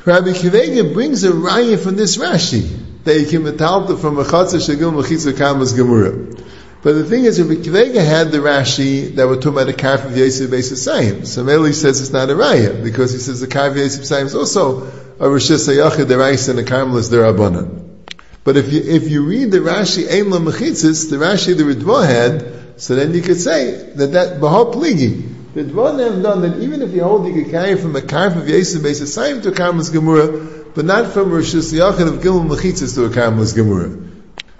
Rabbi 0.07 0.31
Kiveger 0.31 0.95
brings 0.95 1.25
a 1.25 1.31
raya 1.33 1.79
from 1.79 1.97
this 1.97 2.17
Rashi 2.17 3.05
that 3.05 3.21
you 3.21 3.26
can 3.26 3.43
metalta 3.43 4.00
from 4.00 4.19
a 4.19 4.25
chatzah 4.25 4.67
shagil 4.67 4.95
mechitza 4.95 5.37
kamas 5.37 5.75
gemura. 5.75 6.41
But 6.83 6.95
the 6.95 7.05
thing 7.05 7.25
is, 7.25 7.38
Rabbi 7.38 7.61
Kvega 7.61 8.03
had 8.03 8.33
the 8.33 8.38
Rashi 8.38 9.14
that 9.17 9.26
we're 9.26 9.37
talking 9.37 9.61
about 9.61 9.67
the 9.67 9.75
Karf 9.75 10.07
of 10.07 10.17
Yosef 10.17 10.50
Beis 10.50 10.73
Sayim. 10.73 11.26
So 11.26 11.45
Meli 11.45 11.75
says 11.75 12.00
it's 12.00 12.12
not 12.12 12.31
a 12.31 12.35
raya 12.35 12.83
because 12.83 13.12
he 13.12 13.19
says 13.19 13.43
the 13.43 13.47
Karf 13.47 13.73
of 13.73 13.76
Yosef 13.76 14.11
is 14.11 14.35
also 14.35 14.87
a 15.21 15.29
Rishis 15.29 15.69
Hayachid 15.69 16.07
Derais 16.07 16.49
and 16.49 16.59
a 16.59 16.64
Karmelis 16.64 17.11
Derabanan. 17.11 18.07
But 18.43 18.57
if 18.57 18.73
you 18.73 18.81
if 18.81 19.11
you 19.11 19.26
read 19.26 19.50
the 19.50 19.59
Rashi 19.59 20.11
Ein 20.11 20.31
La 20.31 20.38
Mechitzis, 20.38 21.11
the 21.11 21.17
Rashi 21.17 21.55
the 21.55 21.64
Ritva 21.64 22.07
had, 22.07 22.81
so 22.81 22.95
then 22.95 23.12
you 23.12 23.21
could 23.21 23.38
say 23.38 23.93
that 23.97 24.12
that 24.12 24.41
Bahal 24.41 24.73
Pligi. 24.73 25.34
The 25.55 25.63
Dvan 25.63 26.01
have 26.01 26.21
done 26.21 26.43
that 26.43 26.61
even 26.61 26.83
if 26.83 26.91
you 26.93 27.05
hold 27.05 27.29
you 27.29 27.45
could 27.45 27.53
carry 27.53 27.77
from 27.77 27.95
a 27.95 28.01
Karf 28.01 28.37
of 28.37 28.49
Yosef 28.49 28.83
Beis 28.83 29.01
Sayim 29.03 29.41
to 29.45 29.51
a 29.51 29.53
Karmelis 29.53 29.91
Gemura, 29.91 30.75
but 30.75 30.85
not 30.85 31.13
from 31.13 31.31
Rosh 31.31 31.55
Hashanah 31.55 32.09
of 32.09 32.15
Gimel 32.15 32.49
Mechitzis 32.49 32.97
to 32.97 33.05
a 33.05 33.09
Karmelis 33.09 33.55
Gemura. 33.55 34.11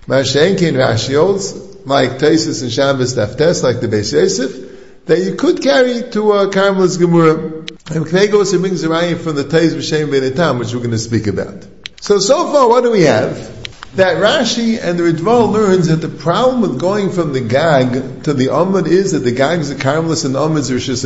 Mashen 0.07 0.57
Kein 0.57 0.75
Rashi 0.75 1.17
holds, 1.17 1.53
like 1.85 2.19
Taisus 2.21 2.63
and 2.63 2.71
Shabbos 2.71 3.17
Daftes, 3.17 3.65
like 3.65 3.81
the 3.81 3.89
Beis 3.89 4.13
Yosef, 4.13 5.07
that 5.07 5.19
you 5.19 5.35
could 5.35 5.61
carry 5.61 6.09
to 6.13 6.33
uh, 6.33 6.45
a 6.45 6.51
Karmelis 6.51 6.97
Gemura. 6.97 7.69
And 7.91 8.07
Knei 8.07 8.33
also 8.33 8.61
brings 8.61 8.85
a 8.85 8.89
raya 8.89 9.19
from 9.19 9.35
the 9.35 9.43
Taiz 9.43 9.75
B'Shem 9.75 10.11
Benetam, 10.11 10.61
which 10.61 10.73
we're 10.73 10.79
going 10.79 10.93
to 10.93 10.99
speak 10.99 11.27
about. 11.27 11.67
So, 12.03 12.21
so 12.21 12.53
far, 12.53 12.69
what 12.69 12.85
do 12.85 12.93
we 12.93 13.03
have? 13.03 13.64
That 13.95 14.17
Rashi 14.17 14.83
and 14.83 14.99
the 14.99 15.05
Ritva 15.05 15.53
learns 15.53 15.87
that 15.87 15.97
the 15.97 16.09
problem 16.09 16.63
with 16.63 16.81
going 16.81 17.13
from 17.13 17.33
the 17.33 17.41
Gag 17.41 18.25
to 18.25 18.35
the 18.35 18.47
Amud 18.47 18.89
is 18.89 19.13
that 19.13 19.21
the 19.21 19.31
Gag 19.31 19.61
is 19.61 19.71
a 19.71 19.77
Karmelis 19.77 20.25
and 20.25 20.35
Amud 20.35 20.59
is 20.59 20.73
Rishis. 20.73 21.05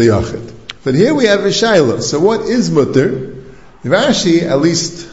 But 0.84 0.94
here 0.94 1.14
we 1.14 1.26
have 1.26 1.40
a 1.40 1.48
Shaila. 1.48 2.00
So 2.00 2.18
what 2.18 2.40
is 2.42 2.70
Mutter? 2.70 3.34
Rashi, 3.84 4.40
at 4.40 4.60
least 4.60 5.06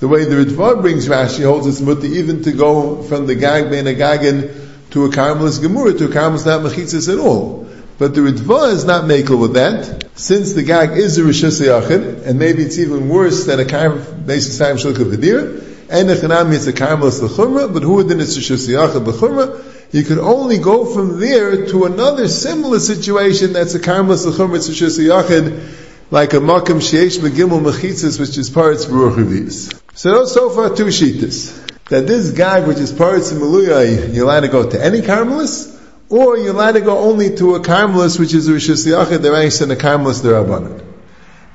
the 0.00 0.06
way 0.06 0.24
the 0.24 0.44
Ritva 0.44 0.82
brings 0.82 1.08
Rashi, 1.08 1.44
holds 1.44 1.66
it's 1.66 1.80
mutter 1.80 2.04
even 2.04 2.42
to 2.42 2.52
go 2.52 3.02
from 3.02 3.26
the 3.26 3.34
Gag 3.34 3.70
Ben 3.70 3.86
Agagin 3.86 4.90
to 4.90 5.06
a 5.06 5.08
Karmelis 5.08 5.60
Gemura, 5.60 5.96
to 5.96 6.04
a 6.04 6.08
Karmelis 6.08 6.44
not 6.44 6.60
Mechitzis 6.60 7.10
at 7.10 7.18
all. 7.18 7.66
But 7.96 8.14
the 8.14 8.20
Ritva 8.20 8.72
is 8.72 8.84
not 8.84 9.04
makel 9.04 9.40
with 9.40 9.54
that, 9.54 10.10
since 10.14 10.52
the 10.52 10.62
Gag 10.62 10.90
is 10.90 11.16
a 11.16 11.22
Yachid, 11.22 12.26
and 12.26 12.38
maybe 12.38 12.64
it's 12.64 12.78
even 12.78 13.08
worse 13.08 13.46
than 13.46 13.60
a 13.60 13.64
Karm 13.64 14.26
basis 14.26 14.58
time 14.58 14.76
Shulka 14.76 15.10
and 15.10 15.73
a 15.94 16.14
Chanami 16.14 16.54
is 16.54 16.66
a 16.66 16.72
Karmelis 16.72 17.22
L'chumra, 17.22 17.72
but 17.72 17.82
who 17.82 18.02
then 18.02 18.20
it's 18.20 18.36
Rishus 18.36 18.68
Yachid 18.68 19.06
L'chumra, 19.06 19.92
you 19.92 20.02
could 20.02 20.18
only 20.18 20.58
go 20.58 20.84
from 20.84 21.20
there 21.20 21.66
to 21.66 21.84
another 21.84 22.26
similar 22.26 22.80
situation 22.80 23.52
that's 23.52 23.74
a 23.74 23.80
Karmelis 23.80 24.26
L'chumra, 24.26 24.56
it's 24.56 24.68
Rishus 24.68 24.98
Yachid, 24.98 26.10
like 26.10 26.32
a 26.32 26.38
makam 26.38 26.80
sheish 26.80 27.18
begimel 27.18 27.60
mechitzas, 27.60 28.18
which 28.18 28.36
is 28.36 28.50
parts 28.50 28.86
beruch 28.86 29.80
So 29.94 30.24
so 30.26 30.50
far 30.50 30.74
two 30.74 30.86
shitas. 30.86 31.60
That 31.90 32.06
this 32.06 32.32
guy, 32.32 32.66
which 32.66 32.78
is 32.78 32.92
parts 32.92 33.30
of 33.30 33.38
Maluyah, 33.38 34.14
you're 34.14 34.24
allowed 34.24 34.40
to 34.40 34.48
go 34.48 34.68
to 34.68 34.84
any 34.84 35.00
Carmelis, 35.00 35.80
or 36.08 36.38
you're 36.38 36.54
allowed 36.54 36.72
to 36.72 36.80
go 36.80 36.98
only 36.98 37.36
to 37.36 37.54
a 37.54 37.60
Carmelis, 37.60 38.18
which 38.18 38.34
is 38.34 38.50
Rishis 38.50 38.86
Yachid, 38.86 39.22
the 39.22 39.28
Reish, 39.28 39.62
and 39.62 39.70
a 39.70 39.76
Carmelis, 39.76 40.22
the 40.22 40.30
Rabbanan. 40.30 40.82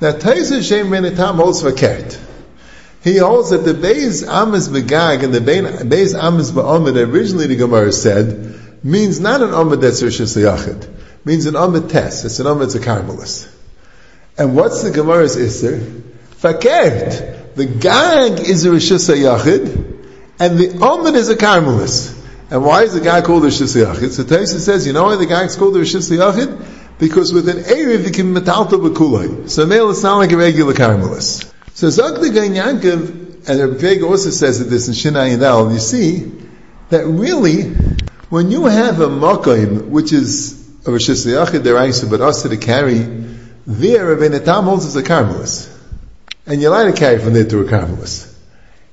Now, 0.02 0.14
Taisa 0.14 0.66
Shem 0.66 0.88
Benetam 0.88 1.36
holds 1.36 1.62
Vakert. 1.62 2.29
He 3.04 3.18
holds 3.18 3.52
that 3.52 3.60
the 3.60 3.74
Beis 3.74 4.28
Amis 4.28 4.68
Begag 4.68 5.24
and 5.24 5.34
the 5.34 5.40
Beis 5.40 6.14
Amis 6.14 6.52
Ba'amid, 6.52 6.98
originally 7.08 7.48
the 7.48 7.56
Gemara 7.56 7.92
said, 7.92 8.84
means 8.84 9.20
not 9.20 9.42
an 9.42 9.54
Amid 9.54 9.82
that's 9.82 10.02
Rishis 10.02 10.36
Yachid, 10.36 10.88
means 11.26 11.46
an 11.46 11.56
Amid 11.56 11.90
test. 11.90 12.26
It's 12.26 12.40
an 12.40 12.48
Amid, 12.48 12.74
it's 12.74 12.76
a. 12.76 13.50
And 14.38 14.56
what's 14.56 14.84
the 14.84 14.92
Gemara's 14.92 15.36
Isser? 15.36 16.02
Fakert. 16.42 17.56
The 17.56 17.66
Gag 17.66 18.40
is 18.40 18.66
a 18.66 18.72
Rishis 18.72 19.10
Yachid, 19.10 20.08
and 20.40 20.58
the 20.58 20.80
Omen 20.80 21.16
is 21.16 21.30
a 21.30 21.36
Carmelis. 21.36 22.16
And 22.50 22.64
why 22.64 22.84
is 22.84 22.94
the 22.94 23.02
guy 23.02 23.22
called 23.22 23.44
Rishis 23.44 23.76
Yachid? 23.76 24.12
So 24.12 24.24
Taisa 24.24 24.60
says, 24.60 24.88
you 24.88 24.94
know 24.94 25.04
why 25.04 25.18
the 25.18 25.26
guy's 25.26 25.56
called 25.56 25.76
a 25.76 25.80
Rishis 25.80 26.10
Yachid? 26.10 26.98
Because 27.00 27.34
with 27.34 27.50
an 27.50 27.58
Erev 27.58 28.06
you 28.06 28.12
can 28.12 28.34
metalta 28.34 28.80
b'kulay. 28.80 29.50
So 29.50 29.66
male 29.66 29.90
it's 29.90 30.04
not 30.04 30.18
like 30.18 30.32
a 30.32 30.38
regular 30.38 30.74
Carmelis. 30.74 31.49
So 31.80 31.90
Zak 31.90 32.16
the 32.16 32.28
Yankov, 32.28 33.48
and 33.48 33.82
Rabbi 33.82 34.06
also 34.06 34.32
says 34.32 34.68
this 34.68 34.90
in 34.90 34.94
Shinai 34.94 35.38
Yadal, 35.38 35.72
you 35.72 35.80
see 35.80 36.30
that 36.90 37.06
really, 37.06 37.70
when 38.30 38.52
you 38.52 38.66
have 38.66 39.00
a 39.00 39.08
Makayim, 39.08 39.88
which 39.88 40.12
is 40.12 40.60
a 40.86 40.92
Rishis 40.92 41.26
Yachid 41.26 41.62
deraisa, 41.62 42.10
but 42.10 42.20
also 42.20 42.50
to 42.50 42.58
carry 42.58 42.98
there, 43.66 44.14
Rabbeinu 44.14 44.44
Tam 44.44 44.66
holds 44.66 44.88
as 44.88 44.98
a 44.98 45.04
Carmelis. 45.04 45.74
And 46.46 46.62
you're 46.62 46.74
allowed 46.74 46.94
to 46.94 47.00
carry 47.00 47.18
from 47.18 47.32
there 47.32 47.46
to 47.46 47.62
a 47.62 47.64
Carmelis. 47.64 48.30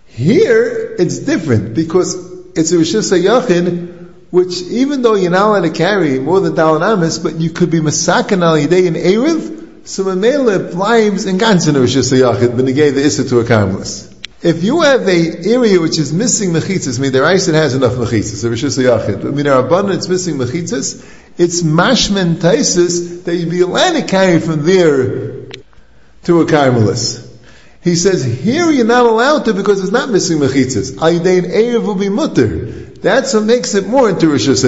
Here, 0.06 0.94
it's 0.96 1.18
different 1.18 1.74
because 1.74 2.14
it's 2.52 2.70
a 2.70 2.78
Rishis 2.78 3.10
Yachid, 3.10 4.12
which 4.30 4.62
even 4.62 5.02
though 5.02 5.16
you're 5.16 5.32
not 5.32 5.48
allowed 5.48 5.62
to 5.62 5.70
carry 5.70 6.20
more 6.20 6.38
than 6.38 6.54
Dalan 6.54 6.82
Amis, 6.82 7.18
but 7.18 7.34
you 7.34 7.50
could 7.50 7.72
be 7.72 7.80
Masakan 7.80 8.44
al 8.44 8.54
Yidei 8.54 8.86
in 8.86 8.94
Erev, 8.94 9.55
so 9.86 10.04
Mamela 10.04 10.72
flies 10.72 11.26
and 11.26 11.40
Gansin 11.40 11.74
Rishis 11.74 12.12
Yachid, 12.12 12.74
gave 12.74 12.94
the 12.96 13.04
Issa 13.04 13.28
to 13.28 13.40
a 13.40 13.44
Carmelis. 13.44 14.12
If 14.42 14.62
you 14.64 14.82
have 14.82 15.08
a 15.08 15.48
area 15.48 15.80
which 15.80 15.98
is 15.98 16.12
missing 16.12 16.50
mechitzas, 16.50 16.98
I 16.98 17.02
mean, 17.02 17.12
the 17.12 17.22
rice 17.22 17.46
has 17.46 17.74
enough 17.74 17.92
mechitzas, 17.92 18.42
the 18.42 18.50
Rishis. 18.50 18.78
I 18.78 19.16
mean, 19.30 19.44
there 19.44 19.54
are 19.54 19.64
abundance 19.64 20.08
missing 20.08 20.36
mechitzas. 20.38 21.04
It's 21.38 21.62
mashman 21.62 22.34
taisis 22.34 23.24
that 23.24 23.36
you'd 23.36 23.50
be 23.50 23.60
allowed 23.60 23.92
to 23.92 24.02
carry 24.02 24.40
from 24.40 24.64
there 24.64 25.46
to 26.24 26.40
a 26.40 26.46
Carmelis. 26.46 27.24
He 27.82 27.94
says, 27.94 28.24
here 28.24 28.70
you're 28.70 28.84
not 28.84 29.06
allowed 29.06 29.44
to 29.44 29.54
because 29.54 29.80
it's 29.80 29.92
not 29.92 30.10
missing 30.10 30.38
mechitzas. 30.38 30.96
Aydein 30.96 31.42
Erev 31.42 31.86
will 31.86 31.94
be 31.94 32.08
mutter. 32.08 32.66
That's 32.66 33.34
what 33.34 33.44
makes 33.44 33.74
it 33.76 33.86
more 33.86 34.10
into 34.10 34.28
Rishis. 34.28 34.64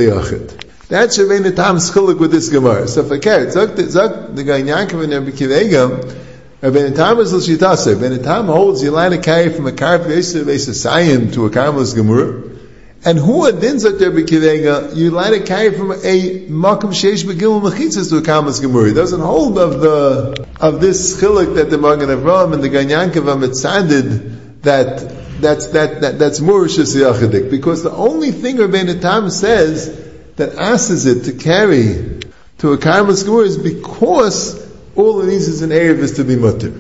That's 0.89 1.19
Rabbeinu 1.19 1.55
Tam's 1.55 1.91
chilik 1.91 2.19
with 2.19 2.31
this 2.31 2.49
Gemara. 2.49 2.89
So 2.89 3.05
for 3.05 3.19
Kert, 3.19 3.49
Zok 3.49 3.77
the 3.77 4.43
Yaakov 4.43 5.05
and 5.05 5.13
Rabbi 5.13 5.37
Kivega, 5.37 6.17
Rabbeinu 6.63 6.97
Tam 6.97 7.19
is 7.19 7.31
l'shitase. 7.31 7.95
Rabbeinu 7.95 8.25
Tam 8.25 8.47
holds 8.47 8.81
to 8.81 9.21
carry 9.23 9.53
from 9.53 9.67
a 9.67 9.73
karf 9.73 10.09
yosef 10.09 10.47
sayim 10.47 11.35
to 11.35 11.45
a 11.45 11.51
karmelis 11.51 11.95
gemura. 11.95 12.57
And 13.05 13.19
who 13.19 13.53
adins 13.53 13.85
at 13.85 14.01
Rabbi 14.01 14.23
Kivega, 14.23 14.97
you're 14.97 15.21
a 15.21 15.39
to 15.39 15.45
carry 15.45 15.77
from 15.77 15.93
a 15.93 16.47
makam 16.49 16.95
sheish 16.95 17.23
begimel 17.23 17.61
mechitzas 17.61 18.09
to 18.09 18.17
a 18.17 18.23
karmelis 18.23 18.63
gemura. 18.63 18.89
He 18.89 18.95
doesn't 18.95 19.21
hold 19.21 19.59
of 19.59 19.81
the, 19.81 20.47
of 20.59 20.81
this 20.81 21.21
chilik 21.21 21.57
that 21.57 21.69
the 21.69 21.77
Magen 21.77 22.09
Avram 22.09 22.55
and 22.55 22.65
the 22.65 22.71
Ganyankav 22.71 23.27
mitzadid 23.37 24.63
that 24.63 25.41
that's 25.43 25.67
that, 25.69 26.01
that 26.01 26.19
that's 26.19 26.41
more 26.41 26.65
yachidik 26.65 27.51
because 27.51 27.83
the 27.83 27.93
only 27.93 28.33
thing 28.33 28.57
Rabbeinu 28.57 29.03
Tam 29.03 29.29
says 29.29 30.08
that 30.39 30.55
asks 30.55 31.05
it 31.05 31.25
to 31.25 31.33
carry 31.33 32.21
to 32.59 32.73
a 32.73 32.79
gemura 32.79 33.45
is 33.45 33.59
because 33.59 34.67
all 34.95 35.21
it 35.21 35.27
needs 35.27 35.49
is 35.49 35.63
an 35.63 35.71
Erev 35.71 35.99
is 35.99 36.13
to 36.15 36.25
be 36.25 36.37
mutter. 36.37 36.73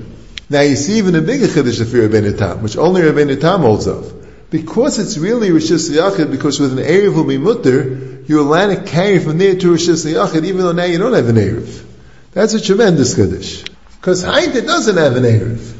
Now 0.48 0.60
you 0.60 0.76
see 0.76 0.98
even 0.98 1.16
a 1.16 1.20
bigger 1.20 1.46
Chiddush 1.46 1.80
of 1.80 1.88
Rabbeinu 1.88 2.38
Tam, 2.38 2.62
which 2.62 2.76
only 2.76 3.02
Rabbeinu 3.02 3.40
Tam 3.40 3.60
holds 3.60 3.86
of. 3.86 4.14
Because 4.50 4.98
it's 4.98 5.18
really 5.18 5.50
Rishis 5.50 5.90
Yachid, 5.90 6.30
because 6.30 6.58
with 6.58 6.72
an 6.72 6.84
Erev 6.84 7.14
will 7.14 7.24
be 7.24 7.36
mutter, 7.36 8.22
you're 8.26 8.40
allowed 8.40 8.74
to 8.74 8.82
carry 8.82 9.18
from 9.18 9.38
there 9.38 9.56
to 9.56 9.72
Rishis 9.72 10.06
Yachid, 10.06 10.44
even 10.44 10.62
though 10.62 10.72
now 10.72 10.84
you 10.84 10.98
don't 10.98 11.12
have 11.12 11.28
an 11.28 11.36
Erev. 11.36 11.84
That's 12.32 12.54
a 12.54 12.60
tremendous 12.60 13.14
Chiddush. 13.14 13.68
Because 14.00 14.22
Haida 14.22 14.62
doesn't 14.62 14.96
have 14.96 15.16
an 15.16 15.24
Erev. 15.24 15.74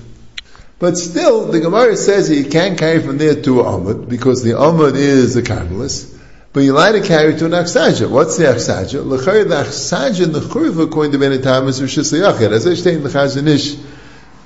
But 0.81 0.99
still, 0.99 1.47
the 1.47 1.61
Gemara 1.61 1.97
says 1.97 2.29
you 2.29 2.45
can't 2.51 2.79
carry 2.79 3.01
from 3.01 3.19
there 3.19 3.41
to 3.41 3.55
Amud, 3.63 4.09
because 4.09 4.43
the 4.43 4.51
Amud 4.51 4.97
is 4.97 5.37
a 5.37 5.43
Carmelis. 5.43 6.18
But 6.53 6.61
you 6.61 6.73
light 6.73 6.95
a 6.95 7.03
carry 7.03 7.37
to 7.37 7.45
an 7.45 7.53
achsaja. 7.53 8.09
What's 8.09 8.39
the 8.39 8.45
achsaja? 8.45 9.05
L'chayr 9.05 9.47
the 9.47 9.65
achsaja 9.65 10.25
in 10.25 10.33
the 10.33 10.41
churva 10.41 10.85
according 10.85 11.13
to 11.13 11.19
many 11.19 11.39
times 11.39 11.79
is 11.79 11.83
Rishis 11.83 12.13
Yachid. 12.13 12.53
As 12.53 12.67
I 12.67 12.75
say 12.75 12.95
in 12.95 13.03
the 13.03 13.11
Chazon 13.11 13.47
Ish 13.47 13.77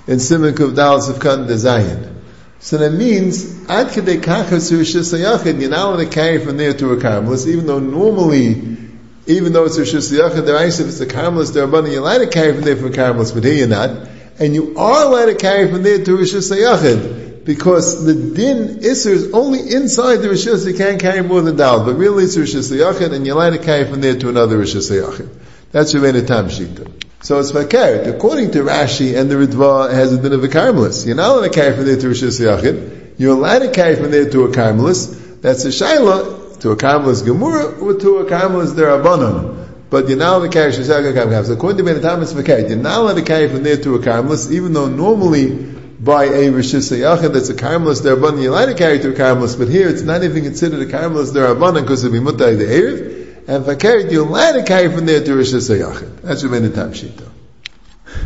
in 0.09 0.19
Simon 0.19 0.49
of 0.49 0.57
Dalas 0.57 1.09
of 1.09 1.21
Kan 1.21 1.47
Dezayin. 1.47 2.13
So 2.59 2.79
that 2.79 2.91
means, 2.91 3.69
ad 3.69 3.89
kedei 3.89 4.21
kachas 4.21 4.77
Rishis 4.77 5.13
Yachid, 5.13 5.61
you're 5.61 5.71
not 5.71 5.95
allowed 5.95 5.97
to 5.99 6.07
carry 6.07 6.45
from 6.45 6.57
there 6.57 6.75
to 6.75 6.91
a 6.91 6.97
karmelis, 6.97 7.47
even 7.47 7.67
though 7.67 7.79
normally, 7.79 8.79
even 9.27 9.53
though 9.53 9.67
it's 9.67 9.79
Rishis 9.79 10.11
Yachid, 10.11 10.45
the 10.45 10.67
if 10.67 10.81
it's 10.81 11.01
a 11.01 11.07
karmelis, 11.07 11.55
they're 11.55 11.65
abundant, 11.65 11.95
you're 11.95 12.03
allowed 12.03 12.19
to 12.19 12.27
carry 12.27 12.53
from 12.53 12.63
there 12.63 12.77
for 12.77 12.87
a 12.87 12.91
karmelis, 12.91 13.33
but 13.33 13.45
here 13.45 13.55
you're 13.55 13.69
not. 13.69 14.09
And 14.41 14.55
you 14.55 14.77
are 14.77 15.05
allowed 15.05 15.27
to 15.27 15.37
carry 15.37 15.71
from 15.71 15.85
there 15.85 16.05
to 16.05 16.17
Rishis 16.17 16.51
Yachid 16.51 17.22
because 17.45 18.05
the 18.05 18.15
din 18.15 18.79
Isser 18.81 19.11
is 19.11 19.33
only 19.33 19.61
inside 19.61 20.17
the 20.19 20.29
Rishis, 20.29 20.67
you 20.67 20.75
can't 20.75 21.01
carry 21.01 21.23
more 21.23 21.41
than 21.41 21.57
Dal, 21.57 21.85
but 21.85 21.95
really 21.95 22.25
it's 22.25 22.37
Rishis 22.37 22.71
Yachid, 22.71 23.13
and 23.13 23.27
you're 23.27 23.37
allowed 23.37 23.51
to 23.51 23.59
carry 23.59 23.85
from 23.85 24.01
there 24.01 24.17
to 24.19 24.29
another 24.29 24.59
Rishis 24.59 24.91
Yachid. 24.91 25.29
That's 25.73 25.93
Rabbeinu 25.93 26.27
Tam 26.27 26.49
Shita. 26.49 27.05
So 27.23 27.39
it's 27.41 27.53
Makar. 27.53 28.03
According 28.15 28.53
to 28.53 28.61
Rashi 28.61 29.19
and 29.19 29.31
the 29.31 29.37
Ritva, 29.37 29.91
it 29.91 29.95
has 29.95 30.13
a 30.13 30.21
din 30.21 30.33
of 30.33 30.45
a 30.45 30.49
Carmelis. 30.49 31.07
You're 31.07 31.17
not 31.17 31.37
allowed 31.37 31.45
to 31.45 31.51
carry 31.51 31.75
from 31.75 31.87
there 31.87 31.97
to 31.97 32.09
Rishis 32.09 32.41
Yachid. 32.41 33.15
You're 33.19 33.37
allowed 33.37 33.61
to 33.61 33.71
carry 33.71 33.97
from 33.97 34.11
there 34.11 34.29
to 34.29 34.45
a 34.45 34.49
Carmelis. 34.49 35.41
That's 35.41 35.65
a 35.65 35.69
Shaila, 35.69 36.61
to 36.61 36.71
a 36.71 36.77
Carmelis 36.77 37.23
Gemura, 37.23 37.81
or 37.81 37.95
to 37.95 38.19
a 38.19 38.25
Carmelis 38.25 38.75
Derabanan. 38.75 39.69
But 39.91 40.09
you're 40.09 40.19
not 40.19 40.39
allowed 40.39 40.47
to 40.47 40.53
carry 40.53 40.73
Shishaka 40.73 41.13
Karmelis. 41.13 41.47
So 41.47 41.55
according 41.55 41.85
to 41.87 42.01
Tam, 42.01 42.23
it's 42.23 42.35
Makar. 42.35 42.61
You're 42.61 42.77
not 42.77 42.99
allowed 42.99 43.15
to 43.15 43.23
carry 43.23 43.49
from 43.49 43.63
there 43.63 43.77
to 43.79 43.95
a 43.97 43.99
Carmelis, 43.99 44.51
even 44.53 44.73
though 44.73 44.89
normally 44.89 45.72
by 46.03 46.25
a 46.25 46.51
Rishis 46.51 46.91
Yachid 46.91 47.33
that's 47.33 47.49
a 47.49 47.55
Karmelis 47.55 48.01
Derabanan, 48.01 48.43
you're 48.43 48.53
allowed 48.53 48.67
to 48.67 48.75
carry 48.75 48.99
to 48.99 49.11
a 49.11 49.13
Karmelis, 49.13 49.57
but 49.57 49.69
here 49.69 49.89
it's 49.89 50.03
not 50.03 50.25
even 50.25 50.43
considered 50.43 50.81
a 50.81 50.87
Karmelis 50.87 51.33
Derabanan 51.33 51.83
because 51.83 52.03
of 52.03 52.13
Imutai 52.13 52.59
the 52.59 52.65
Erev, 52.65 53.49
and 53.49 53.63
if 53.63 53.69
I 53.69 53.77
carried, 53.77 54.11
you're 54.11 54.27
allowed 54.27 54.53
to 54.53 54.65
carry 54.65 54.91
from 54.91 55.07
there 55.07 55.23
to 55.23 55.37
Rishis 55.37 55.71
Yachid. 55.71 56.23
That's 56.23 56.43
Rabbeinu 56.43 56.71
Tamshita. 56.71 57.29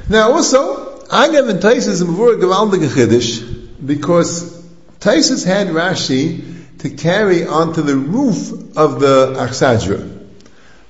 Now 0.09 0.33
also, 0.33 1.01
Agav 1.01 1.51
and 1.51 1.61
Taisus 1.61 2.01
and 2.01 2.11
Mavur 2.11 2.41
Gavaldig 2.41 2.89
Chiddush, 2.89 3.87
because 3.87 4.57
Taisus 5.01 5.45
had 5.45 5.69
Rashi 5.69 6.79
to 6.79 6.91
carry 6.91 7.47
onto 7.47 7.83
the 7.83 7.97
roof 7.97 8.53
of 8.77 9.01
the 9.01 9.35
Achsadra. 9.37 10.15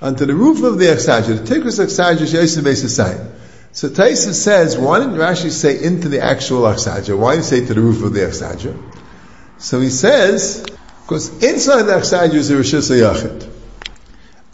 Onto 0.01 0.25
the 0.25 0.35
roof 0.35 0.63
of 0.63 0.79
the 0.79 0.87
Achsadra. 0.87 1.45
The 1.45 1.55
Tikris 1.55 1.85
Achsadra 1.85 2.23
is 2.23 2.33
Yosef 2.33 2.65
Beisasayim. 2.65 3.36
So 3.77 3.91
Taisa 3.91 4.33
says, 4.33 4.79
why 4.79 5.01
didn't 5.01 5.17
Rashi 5.17 5.51
say 5.51 5.85
into 5.85 6.09
the 6.09 6.25
actual 6.25 6.63
Achsaja? 6.63 7.15
Why 7.15 7.35
did 7.35 7.43
he 7.43 7.45
say 7.45 7.67
to 7.67 7.75
the 7.75 7.81
roof 7.83 8.03
of 8.03 8.15
the 8.15 8.21
Achsaja? 8.21 8.75
So 9.59 9.83
he 9.83 9.91
says, 9.91 10.65
because 11.03 11.29
inside 11.45 11.83
the 11.83 11.93
Achsaja 11.93 12.33
is 12.33 12.51
a. 12.51 13.51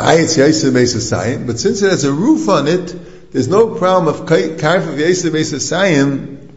I, 0.01 0.15
it's 0.15 0.37
Yosef 0.37 0.75
Beisasayim, 0.75 1.47
but 1.47 1.61
since 1.61 1.83
it 1.83 1.91
has 1.91 2.03
a 2.03 2.13
roof 2.13 2.49
on 2.49 2.67
it, 2.67 3.33
there's 3.33 3.47
no 3.47 3.77
problem 3.77 4.13
of 4.13 4.27
Karf 4.27 4.89
of 4.89 4.99
Yosef 4.99 5.33
Beisasayim 5.33 6.51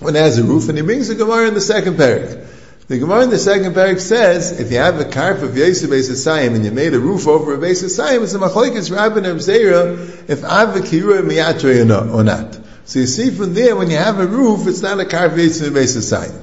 when 0.00 0.14
it 0.14 0.18
has 0.18 0.36
a 0.36 0.44
roof, 0.44 0.68
and 0.68 0.76
he 0.76 0.84
brings 0.84 1.08
the 1.08 1.14
Gemara 1.14 1.48
in 1.48 1.54
the 1.54 1.62
second 1.62 1.94
parak. 1.94 2.46
The 2.86 2.98
Gemara 2.98 3.22
in 3.22 3.30
the 3.30 3.38
second 3.38 3.72
parak 3.72 3.98
says, 3.98 4.60
if 4.60 4.70
you 4.70 4.76
have 4.76 5.00
a 5.00 5.06
carp 5.06 5.38
of 5.38 5.56
Yosef 5.56 5.88
Beisasayim 5.88 6.54
and 6.54 6.66
you 6.66 6.70
made 6.70 6.92
a 6.92 7.00
roof 7.00 7.26
over 7.26 7.54
a 7.54 7.56
Beisasayim, 7.56 8.22
it's 8.22 8.34
a 8.34 8.38
machlekes 8.38 8.90
Rabban 8.90 9.24
Zera 9.36 10.28
if 10.28 10.44
Av 10.44 10.74
Kirua 10.74 11.22
Miyatre 11.22 12.12
or 12.12 12.22
not. 12.22 12.58
So 12.84 12.98
you 12.98 13.06
see 13.06 13.30
from 13.30 13.54
there, 13.54 13.74
when 13.74 13.88
you 13.90 13.96
have 13.96 14.20
a 14.20 14.26
roof, 14.26 14.66
it's 14.66 14.82
not 14.82 15.00
a 15.00 15.06
carp 15.06 15.32
of 15.32 15.38
Yosef 15.38 15.72
Beisasayim. 15.72 16.38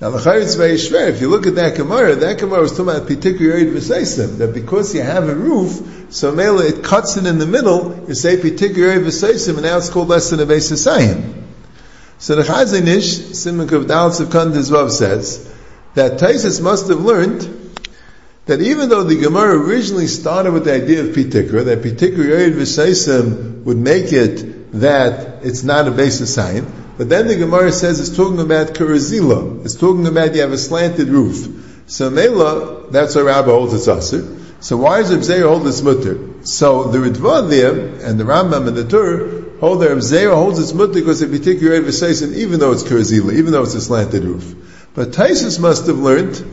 Now, 0.00 0.08
the 0.08 0.32
is 0.32 0.54
very 0.54 0.76
shver. 0.76 1.10
If 1.10 1.20
you 1.20 1.28
look 1.28 1.46
at 1.46 1.56
that 1.56 1.76
Gemara, 1.76 2.14
that 2.14 2.38
Gemara 2.38 2.62
was 2.62 2.70
talking 2.70 2.88
about 2.88 3.06
particular 3.06 3.58
v'seisim, 3.58 4.38
that 4.38 4.54
because 4.54 4.94
you 4.94 5.02
have 5.02 5.28
a 5.28 5.34
roof, 5.34 6.06
so 6.08 6.32
mele 6.32 6.60
it 6.60 6.82
cuts 6.82 7.18
it 7.18 7.26
in 7.26 7.36
the 7.36 7.46
middle, 7.46 8.06
you 8.08 8.14
say 8.14 8.40
particular 8.40 8.98
v'seisim, 8.98 9.56
and 9.56 9.62
now 9.64 9.76
it's 9.76 9.90
called 9.90 10.08
less 10.08 10.30
than 10.30 10.40
a 10.40 10.46
Beisasayim. 10.46 11.34
So 12.16 12.36
the 12.36 12.44
Chazon 12.44 12.86
Ish, 12.86 13.36
Simon 13.36 13.72
of 13.74 13.88
Dallas 13.88 14.20
of 14.20 14.28
Kandizvav 14.28 14.90
says, 14.90 15.49
that 15.94 16.20
Taisus 16.20 16.62
must 16.62 16.88
have 16.88 17.00
learned 17.00 17.56
that 18.46 18.60
even 18.60 18.88
though 18.88 19.04
the 19.04 19.16
Gemara 19.16 19.56
originally 19.56 20.06
started 20.06 20.52
with 20.52 20.64
the 20.64 20.74
idea 20.74 21.02
of 21.02 21.08
Pitikra, 21.08 21.64
that 21.66 21.82
Pitikra 21.82 22.50
V'Saisim 22.50 23.64
would 23.64 23.76
make 23.76 24.12
it 24.12 24.72
that 24.72 25.44
it's 25.44 25.62
not 25.62 25.88
a 25.88 25.90
basis 25.90 26.34
sign, 26.34 26.66
but 26.96 27.08
then 27.08 27.28
the 27.28 27.36
Gemara 27.36 27.72
says 27.72 28.00
it's 28.00 28.16
talking 28.16 28.40
about 28.40 28.68
Kurazila, 28.68 29.64
it's 29.64 29.74
talking 29.74 30.06
about 30.06 30.34
you 30.34 30.40
have 30.42 30.52
a 30.52 30.58
slanted 30.58 31.08
roof. 31.08 31.84
So 31.86 32.10
Mela, 32.10 32.90
that's 32.90 33.16
a 33.16 33.24
Rabbi 33.24 33.48
holds 33.48 33.74
it's 33.74 33.86
Asr. 33.86 34.38
So 34.62 34.76
why 34.76 35.02
does 35.02 35.28
Reb 35.28 35.42
hold 35.42 35.66
it's 35.66 35.80
mutter? 35.80 36.44
So 36.44 36.84
the 36.84 36.98
Ritva 36.98 37.48
there, 37.48 37.72
and 38.06 38.20
the 38.20 38.24
Rambam 38.24 38.68
and 38.68 38.76
the 38.76 38.86
Tur, 38.86 39.58
hold 39.58 39.80
that 39.80 39.88
Reb 39.88 40.32
holds 40.32 40.58
its 40.58 40.74
mutter 40.74 40.92
because 40.92 41.22
it 41.22 41.30
particularly 41.30 41.84
V'Saisim, 41.88 42.34
even 42.34 42.60
though 42.60 42.72
it's 42.72 42.82
Kurazila, 42.82 43.32
even 43.32 43.52
though 43.52 43.62
it's 43.62 43.74
a 43.74 43.80
slanted 43.80 44.24
roof. 44.24 44.54
But 44.94 45.10
Taisus 45.10 45.60
must 45.60 45.86
have 45.86 45.98
learned 45.98 46.44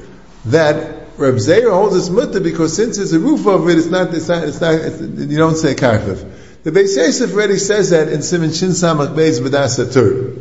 that 0.45 0.97
Reb 1.17 1.39
Zeir 1.39 1.71
holds 1.71 1.95
his 1.95 2.09
mutter 2.09 2.39
because 2.39 2.75
since 2.75 2.97
there's 2.97 3.13
a 3.13 3.19
roof 3.19 3.47
over 3.47 3.69
it, 3.71 3.77
it's 3.79 3.87
not, 3.87 4.13
it's 4.13 4.27
not, 4.27 4.43
it's 4.43 4.61
not 4.61 4.75
it's, 4.75 5.01
you 5.01 5.37
don't 5.37 5.55
say 5.55 5.73
karfif. 5.73 6.63
The 6.63 6.71
Beis 6.71 6.95
Yosef 6.95 7.33
already 7.33 7.57
says 7.57 7.91
that 7.91 8.09
in 8.09 8.21
Simon 8.21 8.51
Shin 8.51 8.69
Samach 8.69 9.15
Beis 9.15 9.39
B'das 9.39 9.77
Tur. 9.91 10.33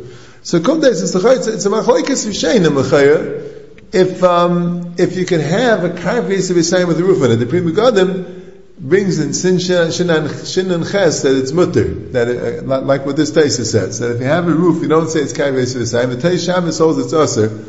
So 0.43 0.59
Kumdes 0.59 1.01
is 1.01 1.13
the 1.13 1.19
it's 1.29 1.65
a 1.65 1.69
machlekes 1.69 2.27
v'sheinim 2.27 2.75
l'chayah. 2.75 3.53
If 3.93 4.21
um, 4.23 4.95
if 4.97 5.15
you 5.15 5.25
can 5.25 5.39
have 5.39 5.83
a 5.83 5.89
karfif 5.89 6.51
Yisrael 6.51 6.87
with 6.87 6.99
a 6.99 7.03
roof 7.03 7.23
on 7.23 7.31
it, 7.31 7.37
the 7.37 7.45
Pri 7.45 7.61
Megadim 7.61 8.53
brings 8.77 9.19
in 9.19 9.33
Sin 9.33 9.57
Shin 9.59 10.09
and 10.09 10.29
Ches 10.29 11.21
that 11.21 11.39
it's 11.39 11.51
mutter, 11.53 11.85
that 12.11 12.27
uh, 12.27 12.61
like 12.63 13.05
what 13.05 13.15
this 13.15 13.31
Taisa 13.31 13.65
says, 13.65 13.99
that 13.99 14.15
if 14.15 14.19
you 14.19 14.27
have 14.27 14.47
a 14.47 14.51
roof, 14.51 14.83
you 14.83 14.89
don't 14.89 15.09
say 15.09 15.21
it's 15.21 15.33
karfif 15.33 15.75
Yisrael. 15.75 16.09
The 16.09 16.27
Taisa 16.27 16.45
Shabbos 16.45 16.77
holds 16.77 16.99
it's 16.99 17.13
usher. 17.13 17.65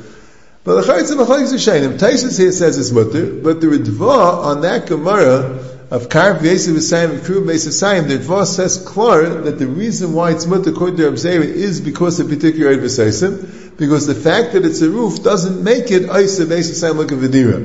But 0.68 0.84
the 0.84 0.92
Chayitz 0.92 1.10
of 1.10 1.26
Achayitz 1.26 1.54
Yishayim, 1.54 1.98
Taisus 1.98 2.38
here 2.38 2.52
says 2.52 2.76
it's 2.76 2.90
mutter, 2.90 3.32
but 3.42 3.62
the 3.62 3.68
Ridva 3.68 4.44
on 4.44 4.60
that 4.60 4.84
Gemara 4.84 5.64
of 5.90 6.10
Karv 6.10 6.40
Yesiv 6.40 6.74
Yisayim 6.74 7.08
and 7.08 7.20
Kruv 7.22 7.46
Yisayim, 7.46 8.06
the 8.06 8.18
Ridva 8.18 8.44
says 8.44 8.76
clear 8.86 9.30
that 9.44 9.58
the 9.58 9.66
reason 9.66 10.12
why 10.12 10.32
it's 10.32 10.44
mutter 10.44 10.68
according 10.68 10.98
to 10.98 11.04
Rabzera 11.04 11.42
is 11.46 11.80
because 11.80 12.20
of 12.20 12.28
particular 12.28 12.76
Yisayim, 12.76 13.78
because 13.78 14.06
the 14.06 14.14
fact 14.14 14.52
that 14.52 14.66
it's 14.66 14.82
a 14.82 14.90
roof 14.90 15.22
doesn't 15.22 15.64
make 15.64 15.90
it 15.90 16.02
Yisiv 16.02 16.48
Yisayim 16.48 16.96
like 16.96 17.12
a 17.12 17.14
Vidira. 17.14 17.56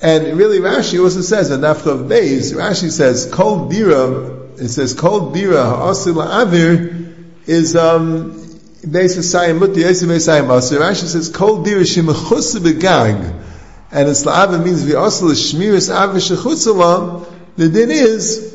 And 0.00 0.38
really 0.38 0.60
Rashi 0.60 1.04
also 1.04 1.20
says, 1.20 1.50
in 1.50 1.60
Naftav 1.60 2.08
Beis, 2.08 2.54
Rashi 2.54 2.90
says, 2.90 3.30
Kol 3.30 3.68
Bira, 3.68 4.58
it 4.58 4.70
says, 4.70 4.94
Kol 4.94 5.30
Bira 5.30 5.62
Ha'asil 5.62 6.26
Avir, 6.26 7.46
is, 7.46 7.76
um, 7.76 8.43
Beis 8.84 9.16
Yisayim 9.16 9.58
Mutti 9.58 9.80
Yosef 9.80 10.08
Yisayim 10.08 10.54
Asir. 10.54 10.78
Rashi 10.78 11.06
says 11.06 11.30
Kol 11.30 11.62
Dir 11.62 11.80
Shemachus 11.80 12.56
Begag, 12.58 13.42
and 13.90 14.08
it's 14.08 14.24
La'ava 14.24 14.62
means 14.62 14.84
V'Asel 14.84 15.30
Shmiris 15.30 15.90
Ava 15.90 16.18
Shechutzalam. 16.18 17.26
The 17.56 17.68
din 17.68 17.90
is 17.90 18.54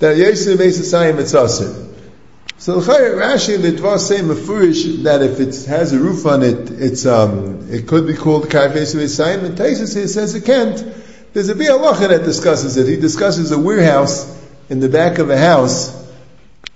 that 0.00 0.16
Yosef 0.16 0.58
Beis 0.58 0.80
Yisayim 0.80 1.18
it's 1.18 1.34
Asir. 1.34 1.86
So 2.58 2.80
Rashi 2.80 3.60
the 3.60 3.72
Dvar 3.72 3.98
say 3.98 4.18
Mefurish 4.18 5.04
that 5.04 5.22
if 5.22 5.38
it 5.38 5.64
has 5.66 5.92
a 5.92 5.98
roof 5.98 6.26
on 6.26 6.42
it, 6.42 6.70
it's 6.70 7.06
um, 7.06 7.68
it 7.70 7.86
could 7.86 8.06
be 8.06 8.14
called 8.14 8.48
Kaif 8.48 8.74
Yosef 8.74 9.00
Yisayim. 9.00 9.44
And 9.44 9.56
Taisus 9.56 9.94
here 9.94 10.08
says 10.08 10.34
it 10.34 10.44
can't. 10.44 10.84
There's 11.32 11.48
a 11.48 11.54
Bialacha 11.54 12.08
that 12.08 12.24
discusses 12.24 12.76
it. 12.76 12.88
He 12.88 12.96
discusses 12.96 13.52
a 13.52 13.58
warehouse 13.58 14.26
in 14.68 14.80
the 14.80 14.88
back 14.88 15.18
of 15.18 15.30
a 15.30 15.38
house 15.38 15.99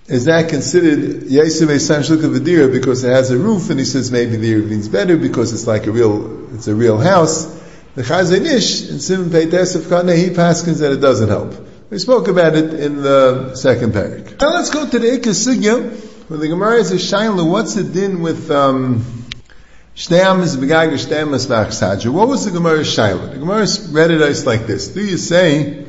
is 0.06 0.26
that 0.26 0.50
considered 0.50 1.22
Yaisim 1.22 1.68
Esan 1.68 2.00
Shulka 2.00 2.34
Vidira 2.34 2.70
because 2.70 3.04
it 3.04 3.10
has 3.10 3.30
a 3.30 3.38
roof, 3.38 3.70
and 3.70 3.78
he 3.78 3.86
says 3.86 4.10
maybe 4.12 4.36
the 4.36 4.56
means 4.56 4.88
better 4.88 5.16
because 5.16 5.52
it's 5.52 5.66
like 5.66 5.86
a 5.86 5.92
real, 5.92 6.54
it's 6.54 6.68
a 6.68 6.74
real 6.74 6.98
house. 6.98 7.46
The 7.94 8.02
Chazon 8.02 8.44
Ish 8.44 8.90
in 8.90 9.00
Simon 9.00 9.30
Peites 9.30 9.76
of 9.76 9.88
Kana, 9.88 10.14
he 10.14 10.28
paskins 10.28 10.80
that 10.80 10.92
it 10.92 11.00
doesn't 11.00 11.28
help. 11.28 11.54
We 11.90 11.98
spoke 11.98 12.28
about 12.28 12.54
it 12.54 12.74
in 12.74 13.02
the 13.02 13.54
second 13.54 13.92
parak. 13.92 14.40
Now 14.40 14.52
let's 14.52 14.70
go 14.70 14.88
to 14.88 14.98
the 14.98 15.06
Ikasugya, 15.06 16.28
where 16.28 16.38
the 16.38 16.48
Gemara 16.48 16.76
is 16.76 16.90
a 16.90 16.96
Shaila, 16.96 17.48
what's 17.48 17.74
the 17.74 17.84
din 17.84 18.20
with, 18.20 18.50
um, 18.50 19.04
Shteam 19.94 20.42
is 20.42 20.56
Begag, 20.56 20.92
Shteam 20.94 21.32
is 21.34 22.06
What 22.06 22.28
was 22.28 22.44
the 22.44 22.50
Gemara's 22.50 22.88
Shaila? 22.88 23.32
The 23.32 23.38
Gemara 23.38 23.66
read 23.92 24.10
it 24.10 24.44
like 24.44 24.66
this. 24.66 24.88
Do 24.88 25.04
you 25.04 25.16
say, 25.16 25.83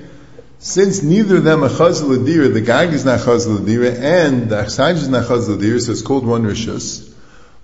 since 0.65 1.03
neither 1.03 1.37
of 1.37 1.43
them 1.43 1.63
are 1.63 1.69
chazal 1.69 2.17
adira, 2.17 2.51
the 2.51 2.59
gag 2.59 2.91
is 2.91 3.05
not 3.05 3.19
chazal 3.19 3.59
adira, 3.59 3.99
and 3.99 4.49
the 4.49 4.63
achsaj 4.63 4.93
is 4.93 5.07
not 5.07 5.25
chazal 5.25 5.59
adira, 5.59 5.79
so 5.79 5.91
it's 5.91 6.01
called 6.01 6.25
one 6.25 6.41
rishus. 6.41 7.07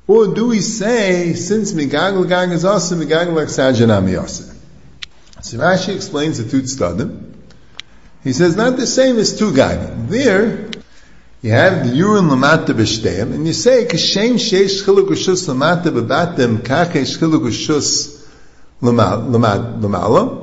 Or 0.06 0.28
do 0.28 0.50
we 0.50 0.60
say, 0.60 1.34
since 1.34 1.74
migag 1.74 2.30
gag 2.30 2.52
is 2.52 2.64
also 2.64 2.96
migag 2.96 3.30
achsaj 3.30 3.82
and 3.82 3.92
amiyasa? 3.92 4.56
So 5.42 5.58
Rashi 5.58 5.96
explains 5.96 6.38
the 6.38 6.48
two 6.48 6.62
tzadim. 6.62 7.34
He 8.24 8.34
says 8.34 8.56
not 8.56 8.78
the 8.78 8.86
same 8.86 9.18
as 9.18 9.36
two 9.36 9.52
gag. 9.52 10.08
There, 10.08 10.70
you 11.42 11.52
have 11.54 11.90
the 11.90 11.96
urine 11.96 12.26
lamata 12.26 12.68
b'shteim, 12.68 13.34
and 13.34 13.48
you 13.48 13.54
say, 13.54 13.86
kashem 13.86 14.36
sheish 14.36 14.84
chiluk 14.84 15.08
ushus 15.08 15.50
lamata 15.50 15.86
b'batim, 15.86 16.60
kach 16.60 16.92
eish 16.92 17.18
chiluk 17.18 17.48
ushus 17.48 18.24
lamala. 18.80 20.41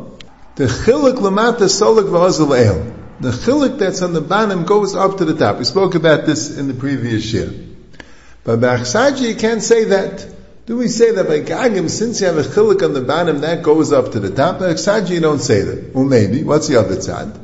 The 0.58 0.64
chiluk 0.64 1.18
lamata 1.18 1.68
solik 1.68 2.08
v'ozil 2.08 2.58
el. 2.58 2.92
The 3.20 3.30
chiluk 3.30 3.78
that's 3.78 4.02
on 4.02 4.12
the 4.12 4.20
bottom 4.20 4.64
goes 4.64 4.96
up 4.96 5.18
to 5.18 5.24
the 5.24 5.34
top. 5.34 5.58
We 5.58 5.64
spoke 5.64 5.94
about 5.94 6.26
this 6.26 6.58
in 6.58 6.66
the 6.66 6.74
previous 6.74 7.32
year. 7.32 7.48
But 8.42 8.60
by 8.60 8.78
you 9.10 9.36
can't 9.36 9.62
say 9.62 9.84
that. 9.84 10.26
Do 10.66 10.76
we 10.76 10.88
say 10.88 11.12
that 11.12 11.28
by 11.28 11.42
Gagim, 11.42 11.88
since 11.88 12.20
you 12.20 12.26
have 12.26 12.38
a 12.38 12.42
chiluk 12.42 12.82
on 12.82 12.92
the 12.92 13.02
bottom, 13.02 13.42
that 13.42 13.62
goes 13.62 13.92
up 13.92 14.10
to 14.12 14.18
the 14.18 14.30
top? 14.34 14.58
By 14.58 14.70
you 15.06 15.20
don't 15.20 15.38
say 15.38 15.60
that. 15.60 15.94
Well, 15.94 16.02
maybe. 16.02 16.42
What's 16.42 16.66
the 16.66 16.80
other 16.80 17.00
side? 17.00 17.38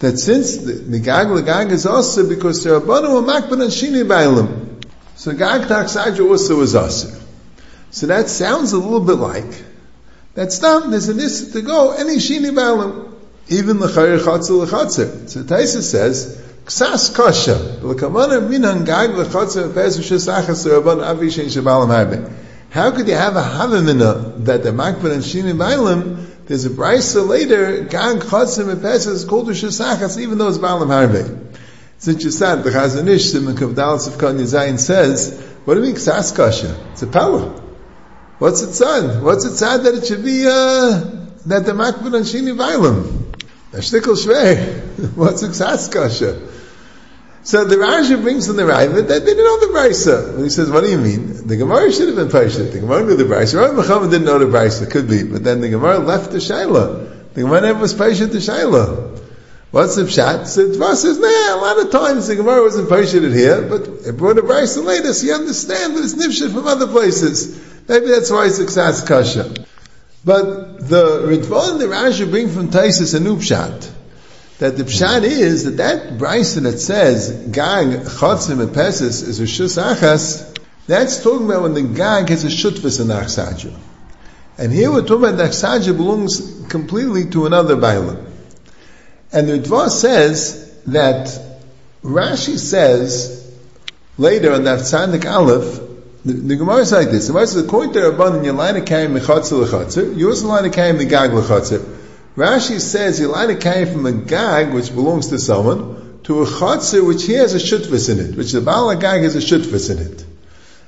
That 0.00 0.18
since 0.18 0.56
the, 0.56 0.72
the 0.72 0.98
Gag 0.98 1.28
Lagag 1.28 1.70
is 1.70 1.86
also 1.86 2.28
because 2.28 2.64
there 2.64 2.74
are 2.74 2.80
Banu 2.80 3.10
Makban 3.20 3.62
and 3.62 3.70
Shini 3.70 4.02
Bailim. 4.04 4.84
So 5.14 5.32
Gag 5.34 5.68
Achsaji 5.68 6.28
also 6.28 6.62
is 6.62 6.74
also. 6.74 7.16
So 7.92 8.08
that 8.08 8.28
sounds 8.28 8.72
a 8.72 8.78
little 8.78 8.98
bit 8.98 9.18
like 9.18 9.69
that's 10.40 10.62
not, 10.62 10.90
there's 10.90 11.10
an 11.10 11.20
issa 11.20 11.52
to 11.52 11.60
go, 11.60 11.92
any 11.92 12.16
Shini 12.16 12.50
Bailim 12.50 13.12
even 13.50 13.78
the 13.78 13.88
chayir 13.88 14.20
chatzir. 14.20 15.28
So 15.28 15.42
Taisa 15.42 15.82
says, 15.82 16.40
ksas 16.64 17.14
kasha, 17.14 17.84
l'kamana 17.84 18.48
minan 18.48 18.86
gag 18.86 19.10
lechatzer 19.10 19.70
pez 19.70 19.98
v'shesachas 19.98 20.66
rabban 20.66 21.04
avi 21.04 21.26
shein 21.26 21.44
shabalam 21.44 21.88
harbe. 21.88 22.32
How 22.70 22.90
could 22.90 23.06
you 23.06 23.16
have 23.16 23.36
a 23.36 23.42
havamina 23.42 24.42
that 24.46 24.62
the 24.62 24.70
makban 24.70 25.12
and 25.12 25.22
shini 25.22 25.52
bailim, 25.52 26.46
there's 26.46 26.64
a 26.64 26.70
brisa 26.70 27.28
later, 27.28 27.84
gag 27.84 28.20
chatzir 28.20 28.74
pez 28.76 29.08
is 29.08 29.26
called 29.26 29.48
v'shesachas, 29.48 30.18
even 30.18 30.38
though 30.38 30.48
it's 30.48 30.56
balam 30.56 30.86
harbe. 30.86 31.54
Since 31.98 32.24
you 32.24 32.30
said, 32.30 32.62
the 32.62 32.70
Chazon 32.70 33.06
Ish, 33.08 33.32
the 33.32 33.40
Mekavdalis 33.40 34.08
of 34.08 34.16
Kan 34.16 34.38
Yazayin 34.38 34.78
says, 34.78 35.38
what 35.66 35.74
do 35.74 35.80
you 35.80 35.86
mean 35.86 35.96
ksas 35.96 36.34
kasha? 36.34 36.74
It's 36.92 37.02
a 37.02 37.06
power. 37.06 37.69
What's 38.40 38.62
it 38.62 38.72
said? 38.72 39.22
What's 39.22 39.44
it 39.44 39.54
said 39.56 39.82
that 39.84 39.94
it 39.94 40.06
should 40.06 40.24
be, 40.24 40.46
uh, 40.46 40.98
that 41.44 41.66
the 41.66 41.72
makban 41.72 42.16
and 42.16 42.24
shini 42.24 42.56
bailim? 42.56 43.36
A 43.74 43.76
shvei. 43.76 45.14
What's 45.14 45.40
success 45.40 45.88
kasha? 45.92 46.48
So 47.42 47.64
the 47.66 47.76
Rashi 47.76 48.20
brings 48.20 48.48
in 48.48 48.56
the 48.56 48.62
Ravid 48.62 49.08
that 49.08 49.08
they 49.08 49.20
didn't 49.20 49.44
know 49.44 49.60
the 49.60 49.66
Brisa. 49.66 50.34
And 50.34 50.44
he 50.44 50.48
says, 50.48 50.70
what 50.70 50.84
do 50.84 50.90
you 50.90 50.96
mean? 50.96 51.46
The 51.46 51.56
Gemara 51.58 51.92
should 51.92 52.08
have 52.08 52.16
been 52.16 52.28
Paishat. 52.28 52.72
The 52.72 52.80
Gemara 52.80 53.04
knew 53.04 53.16
the 53.16 53.24
Brisa. 53.24 53.60
Rabbi 53.60 53.74
Muhammad 53.74 54.10
didn't 54.10 54.24
know 54.24 54.38
the 54.38 54.46
Brisa. 54.46 54.90
Could 54.90 55.08
be. 55.08 55.22
But 55.22 55.44
then 55.44 55.60
the 55.60 55.68
Gemara 55.68 55.98
left 55.98 56.32
the 56.32 56.38
Shaila. 56.38 57.34
The 57.34 57.42
Gemara 57.42 57.60
never 57.60 57.80
was 57.80 57.92
Paishat 57.92 58.32
the 58.32 58.38
Shaila. 58.38 59.18
What's 59.70 59.94
the 59.94 60.02
pshat? 60.02 60.46
So 60.48 60.68
Dvar 60.68 60.96
says, 60.96 61.18
nah, 61.18 61.54
a 61.54 61.60
lot 61.60 61.78
of 61.78 61.92
times 61.92 62.26
the 62.26 62.36
Gemara 62.36 62.62
wasn't 62.62 62.88
Paishat 62.88 63.32
here, 63.32 63.62
but 63.62 63.82
it 64.06 64.16
brought 64.16 64.36
a 64.38 64.42
Brisa 64.42 64.84
later, 64.84 65.12
so 65.12 65.26
you 65.26 65.34
understand 65.34 65.96
that 65.96 66.02
it's 66.02 66.14
Nifshat 66.14 66.52
from 66.52 66.66
other 66.66 66.88
places. 66.88 67.69
Maybe 67.90 68.06
that's 68.06 68.30
why 68.30 68.46
it's 68.46 68.54
success 68.54 69.02
kasha. 69.02 69.52
But 70.24 70.88
the 70.88 71.22
Ritva 71.26 71.72
and 71.72 71.80
the 71.80 71.86
Rashi 71.86 72.30
bring 72.30 72.48
from 72.48 72.68
Taisus 72.68 73.16
a 73.16 73.18
new 73.18 73.38
pshat. 73.38 73.90
That 74.60 74.76
the 74.76 74.84
pshat 74.84 75.24
is 75.24 75.64
that 75.64 75.78
that 75.78 76.16
brisa 76.16 76.62
that 76.62 76.78
says 76.78 77.32
gag 77.50 77.88
chotzim 78.06 78.60
and 78.60 78.70
pesis 78.70 79.26
is 79.26 79.40
a 79.40 79.42
shus 79.42 79.76
achas. 79.82 80.56
That's 80.86 81.20
talking 81.20 81.46
about 81.46 81.62
when 81.62 81.74
the 81.74 81.82
gag 81.82 82.28
has 82.28 82.44
a 82.44 82.46
shutvis 82.46 83.00
in 83.00 83.08
the 83.08 83.14
achsadja. 83.14 83.76
And 84.56 84.72
here 84.72 84.92
we're 84.92 85.04
talking 85.04 85.30
about 85.30 85.50
the 85.50 85.92
belongs 85.92 86.68
completely 86.68 87.28
to 87.30 87.46
another 87.46 87.74
bailam. 87.74 88.24
And 89.32 89.48
the 89.48 89.58
Ritva 89.58 89.88
says 89.88 90.80
that 90.86 91.26
Rashi 92.04 92.56
says 92.56 93.52
later 94.16 94.52
on 94.52 94.62
that 94.62 94.78
Tzadik 94.78 95.28
Aleph 95.28 95.89
the, 96.24 96.34
the 96.34 96.56
Gemara 96.56 96.78
is 96.78 96.92
like 96.92 97.10
this. 97.10 97.26
The 97.26 97.32
Gemara 97.32 97.46
says, 97.46 97.64
according 97.64 97.94
to 97.94 98.00
Rabban, 98.00 98.44
you're 98.44 98.54
allowed 98.54 98.72
to 98.72 98.82
carry 98.82 99.06
mechatzer 99.06 99.64
lechatzer. 99.64 100.18
You're 100.18 100.30
also 100.30 100.46
allowed 100.48 100.62
to 100.62 100.70
carry 100.70 100.98
megag. 100.98 101.30
Rashi 102.36 102.80
says 102.80 103.18
you're 103.18 103.86
from 103.86 104.06
a 104.06 104.12
gag, 104.12 104.72
which 104.72 104.94
belongs 104.94 105.28
to 105.28 105.38
someone, 105.38 106.20
to 106.24 106.42
a 106.42 106.46
chatzer, 106.46 107.06
which 107.06 107.24
he 107.24 107.32
has 107.32 107.54
a 107.54 107.58
shutvis 107.58 108.10
in 108.10 108.18
it, 108.18 108.36
which 108.36 108.52
the 108.52 108.60
Baal 108.60 108.94
gag 108.96 109.22
has 109.22 109.34
a 109.34 109.38
shutvis 109.38 109.90
in 109.90 109.98
it. 109.98 110.24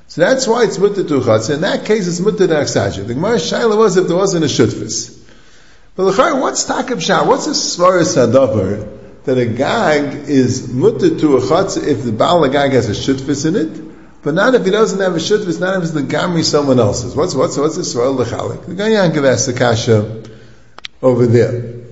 So 0.07 0.21
that's 0.21 0.47
why 0.47 0.65
it's 0.65 0.79
mutter 0.79 1.03
to 1.03 1.17
a 1.17 1.21
chatzer. 1.21 1.55
In 1.55 1.63
that 1.63 1.87
case, 1.87 2.07
it's 2.07 2.21
mutter 2.21 2.47
to 2.47 2.55
aksaja. 2.55 3.07
The 3.07 3.15
Gemara 3.15 3.37
shaila 3.37 3.77
was 3.77 3.97
if 3.97 4.09
there 4.09 4.17
wasn't 4.17 4.45
a 4.45 4.49
shutvis. 4.49 5.19
But 5.97 6.11
the 6.11 6.37
what's 6.37 6.65
takab 6.65 7.01
shah? 7.01 7.27
What's 7.27 7.47
a 7.47 7.51
svaras 7.51 8.17
hadavar 8.17 9.25
that 9.25 9.39
a 9.39 9.47
gag 9.47 10.29
is 10.29 10.69
mutter 10.69 11.19
to 11.19 11.37
a 11.39 11.41
chatzer 11.41 11.87
if 11.87 12.05
the 12.05 12.13
Baal 12.13 12.47
gag 12.49 12.73
has 12.73 12.89
a 12.89 12.93
shutvis 12.93 13.47
in 13.47 13.57
it? 13.57 13.92
But 14.23 14.35
not 14.35 14.55
if 14.55 14.65
he 14.65 14.71
doesn't 14.71 15.01
have 15.01 15.15
a 15.15 15.19
shutvis, 15.19 15.59
not 15.59 15.77
if 15.79 15.83
it's 15.83 15.93
the 15.93 16.03
gamri 16.03 16.45
someone 16.45 16.79
else's. 16.79 17.17
What's 17.17 17.35
what's 17.35 17.57
what's 17.57 17.77
the 17.77 17.85
soil 17.85 18.15
lechalik? 18.17 18.67
The 18.67 18.75
Gayankav 18.75 19.27
asked 19.27 19.47
the 19.47 19.53
kasha 19.53 20.23
over 21.03 21.27
there. 21.27 21.83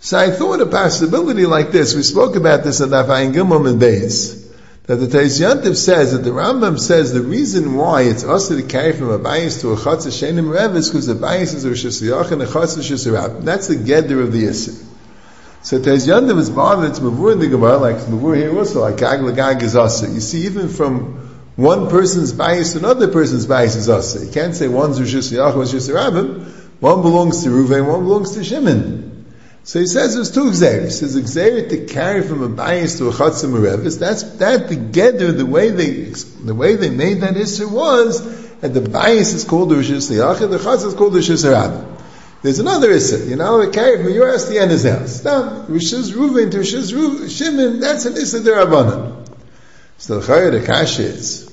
So 0.00 0.18
I 0.18 0.30
thought 0.30 0.60
a 0.60 0.66
possibility 0.66 1.46
like 1.46 1.72
this. 1.72 1.94
We 1.94 2.02
spoke 2.02 2.36
about 2.36 2.62
this 2.62 2.80
in 2.80 2.90
Dafayin 2.90 3.32
Gimel 3.32 3.68
and 3.68 3.80
Beis. 3.80 4.46
That 4.84 4.96
the 4.96 5.06
Taiz 5.06 5.76
says 5.76 6.12
that 6.12 6.18
the 6.18 6.30
Rambam 6.30 6.78
says 6.78 7.12
the 7.12 7.20
reason 7.20 7.74
why 7.74 8.02
it's 8.02 8.24
also 8.24 8.56
to 8.56 8.62
carry 8.62 8.92
from 8.92 9.10
a 9.10 9.18
bias 9.18 9.60
to 9.60 9.72
a 9.72 9.76
chatzah 9.76 10.08
shenim 10.08 10.50
rev 10.50 10.76
is 10.76 10.88
because 10.88 11.06
the 11.06 11.14
bias 11.14 11.52
is 11.52 11.64
a 11.64 11.70
shesiyach 11.70 12.32
and 12.32 12.40
a 12.42 12.46
chatzah 12.46 12.78
shesirab. 12.78 13.42
That's 13.42 13.66
the 13.66 13.76
gedder 13.76 14.22
of 14.22 14.32
the 14.32 14.46
issue. 14.46 14.72
So 15.62 15.78
Taiz 15.78 16.06
Yantiv 16.06 16.38
is 16.38 16.48
bothered. 16.48 16.90
It's 16.90 17.00
mavur 17.00 17.32
in 17.32 17.38
the 17.38 17.48
Gemara, 17.48 17.78
like 17.78 17.96
mavur 17.96 18.36
here 18.36 18.56
also, 18.56 18.80
like 18.82 18.98
gag 18.98 19.20
legag 19.20 19.62
is 19.62 19.76
also. 19.76 20.06
You 20.06 20.20
see, 20.20 20.46
even 20.46 20.68
from 20.68 21.27
one 21.58 21.90
person's 21.90 22.32
bias 22.32 22.76
another 22.76 23.08
person's 23.08 23.44
bias 23.44 23.74
is 23.74 23.88
us. 23.88 24.24
You 24.24 24.30
can't 24.30 24.54
say 24.54 24.68
one's 24.68 25.00
Rishus 25.00 25.32
Yachim, 25.32 25.56
one's 25.56 25.74
Rishus 25.74 25.92
Rabbim. 25.92 26.44
One 26.78 27.02
belongs 27.02 27.42
to 27.42 27.48
Ruvain, 27.48 27.84
one 27.84 28.04
belongs 28.04 28.36
to 28.36 28.44
Shimon. 28.44 29.26
So 29.64 29.80
he 29.80 29.86
says 29.88 30.14
there's 30.14 30.30
two 30.30 30.44
exeris. 30.44 30.84
He 30.84 30.90
says 30.90 31.16
exerit 31.16 31.70
to 31.70 31.86
carry 31.92 32.22
from 32.22 32.44
a 32.44 32.48
bias 32.48 32.98
to 32.98 33.08
a 33.08 33.10
chatzim 33.10 33.54
revis. 33.54 33.98
That's 33.98 34.22
that 34.34 34.68
together. 34.68 35.32
The 35.32 35.44
way 35.44 35.70
they 35.70 35.90
the 36.44 36.54
way 36.54 36.76
they 36.76 36.90
made 36.90 37.22
that 37.22 37.36
issue 37.36 37.68
was 37.68 38.22
that 38.60 38.68
the 38.68 38.88
bias 38.88 39.32
is 39.32 39.42
called 39.42 39.70
rishus 39.70 40.12
liyachid, 40.12 40.50
the 40.50 40.58
chatzim 40.58 40.86
is 40.86 40.94
called 40.94 41.14
rishus 41.14 41.44
rabbim. 41.44 42.00
There's 42.40 42.60
another 42.60 42.92
issa. 42.92 43.28
You 43.28 43.34
know, 43.34 43.64
to 43.64 43.72
carry 43.72 44.00
from 44.00 44.14
your 44.14 44.30
house 44.30 44.44
to 44.44 44.54
Yenna's 44.54 44.84
house. 44.84 45.24
Now, 45.24 45.64
rishus 45.64 46.12
Ruvain 46.12 46.52
to 46.52 46.58
rishus 46.58 47.36
Shimon. 47.36 47.80
That's 47.80 48.04
an 48.04 48.12
issa 48.12 48.38
derabanan. 48.42 49.28
So 49.96 50.20
the 50.20 50.26
chayir 50.32 50.52
the 50.52 50.64
kash 50.64 51.00
is 51.00 51.47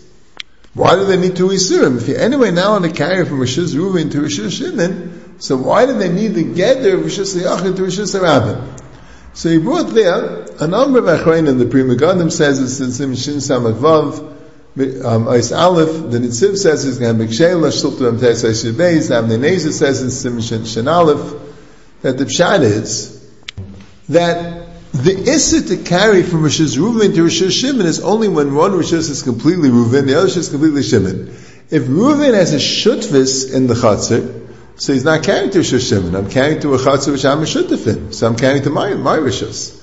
why 0.76 0.96
do 0.96 1.06
they 1.06 1.16
need 1.16 1.38
two 1.38 1.48
Isurim? 1.48 1.98
If 2.02 2.10
you're 2.10 2.20
anyway 2.20 2.52
now 2.52 2.74
on 2.74 2.82
the 2.82 2.90
carry 2.90 3.26
from 3.26 3.40
Rishis 3.40 3.74
Reuven 3.74 4.12
to 4.12 4.22
Rishis 4.22 4.58
Shimon, 4.58 5.40
so 5.40 5.56
why 5.56 5.86
do 5.86 5.94
they 5.94 6.12
need 6.12 6.36
the 6.36 6.44
gather 6.44 6.96
of 6.96 7.06
Rishis 7.06 7.34
Yachid 7.34 7.78
to 7.78 7.84
Rishis 7.84 8.14
Rabbim? 8.14 8.82
So 9.34 9.50
he 9.50 9.58
brought 9.58 9.94
there 9.94 10.46
a 10.60 10.68
number 10.68 11.00
of 11.00 11.06
Achrein, 11.06 11.58
the 11.58 11.66
Pri 11.66 11.84
Megadim 11.84 12.30
says 12.30 12.62
it's 12.62 12.82
in 12.82 12.92
Sim 12.92 13.16
Shin 13.16 13.36
Samak 13.36 13.80
Vav, 13.80 15.06
um, 15.06 15.30
Ais 15.30 15.54
Aleph, 15.54 16.12
the 16.12 16.20
Nitziv 16.20 16.58
says 16.58 16.86
it's 16.86 16.98
going 16.98 17.18
to 17.18 17.26
be 17.26 17.32
Shela, 17.32 17.72
Shultu 17.72 18.10
Am 18.10 18.20
Tes 18.20 18.44
Ais 18.44 18.64
Beis, 18.74 19.12
Avnei 19.12 19.40
Nezer 19.40 19.72
says 19.72 20.02
in 20.02 20.12
Sim 20.12 20.42
Shin 20.42 20.88
Aleph, 20.90 21.42
that 22.02 22.18
the 22.18 22.26
Pshat 22.26 22.64
is 22.64 23.26
that 24.10 24.65
the 25.04 25.30
issa 25.30 25.62
to 25.68 25.84
carry 25.84 26.24
from 26.24 26.44
Rishis 26.44 26.78
Reuven 26.78 27.16
to 27.16 27.24
Rishis 27.24 27.54
Shimon 27.54 27.86
is 27.86 28.00
only 28.00 28.28
when 28.28 28.56
one 28.56 28.74
Rishis 28.74 29.10
is 29.10 29.24
completely 29.24 29.70
Reuven, 29.70 30.06
the 30.08 30.18
other 30.18 30.28
is 30.28 30.50
completely 30.50 30.84
Shimon. 30.84 31.36
If 31.70 31.84
Reuven 31.84 32.34
has 32.34 32.54
a 32.54 32.58
shutvis 32.58 33.54
in 33.54 33.68
the 33.68 33.74
chatzir, 33.74 34.44
so 34.78 34.94
he's 34.94 35.04
not 35.04 35.24
carrying 35.24 35.52
to 35.52 35.60
Rishis 35.60 35.90
Shimon. 35.90 36.16
I'm 36.16 36.30
carrying 36.30 36.62
to 36.62 36.74
a 36.74 36.78
chatzir 36.78 37.12
which 37.12 37.26
I'm 37.26 37.40
a 37.40 37.46
shuttif 37.46 37.88
in. 37.88 38.14
So 38.14 38.28
I'm 38.28 38.36
carrying 38.36 38.64
to 38.64 38.70
my, 38.70 38.94
my 38.94 39.16
Rishis. 39.16 39.82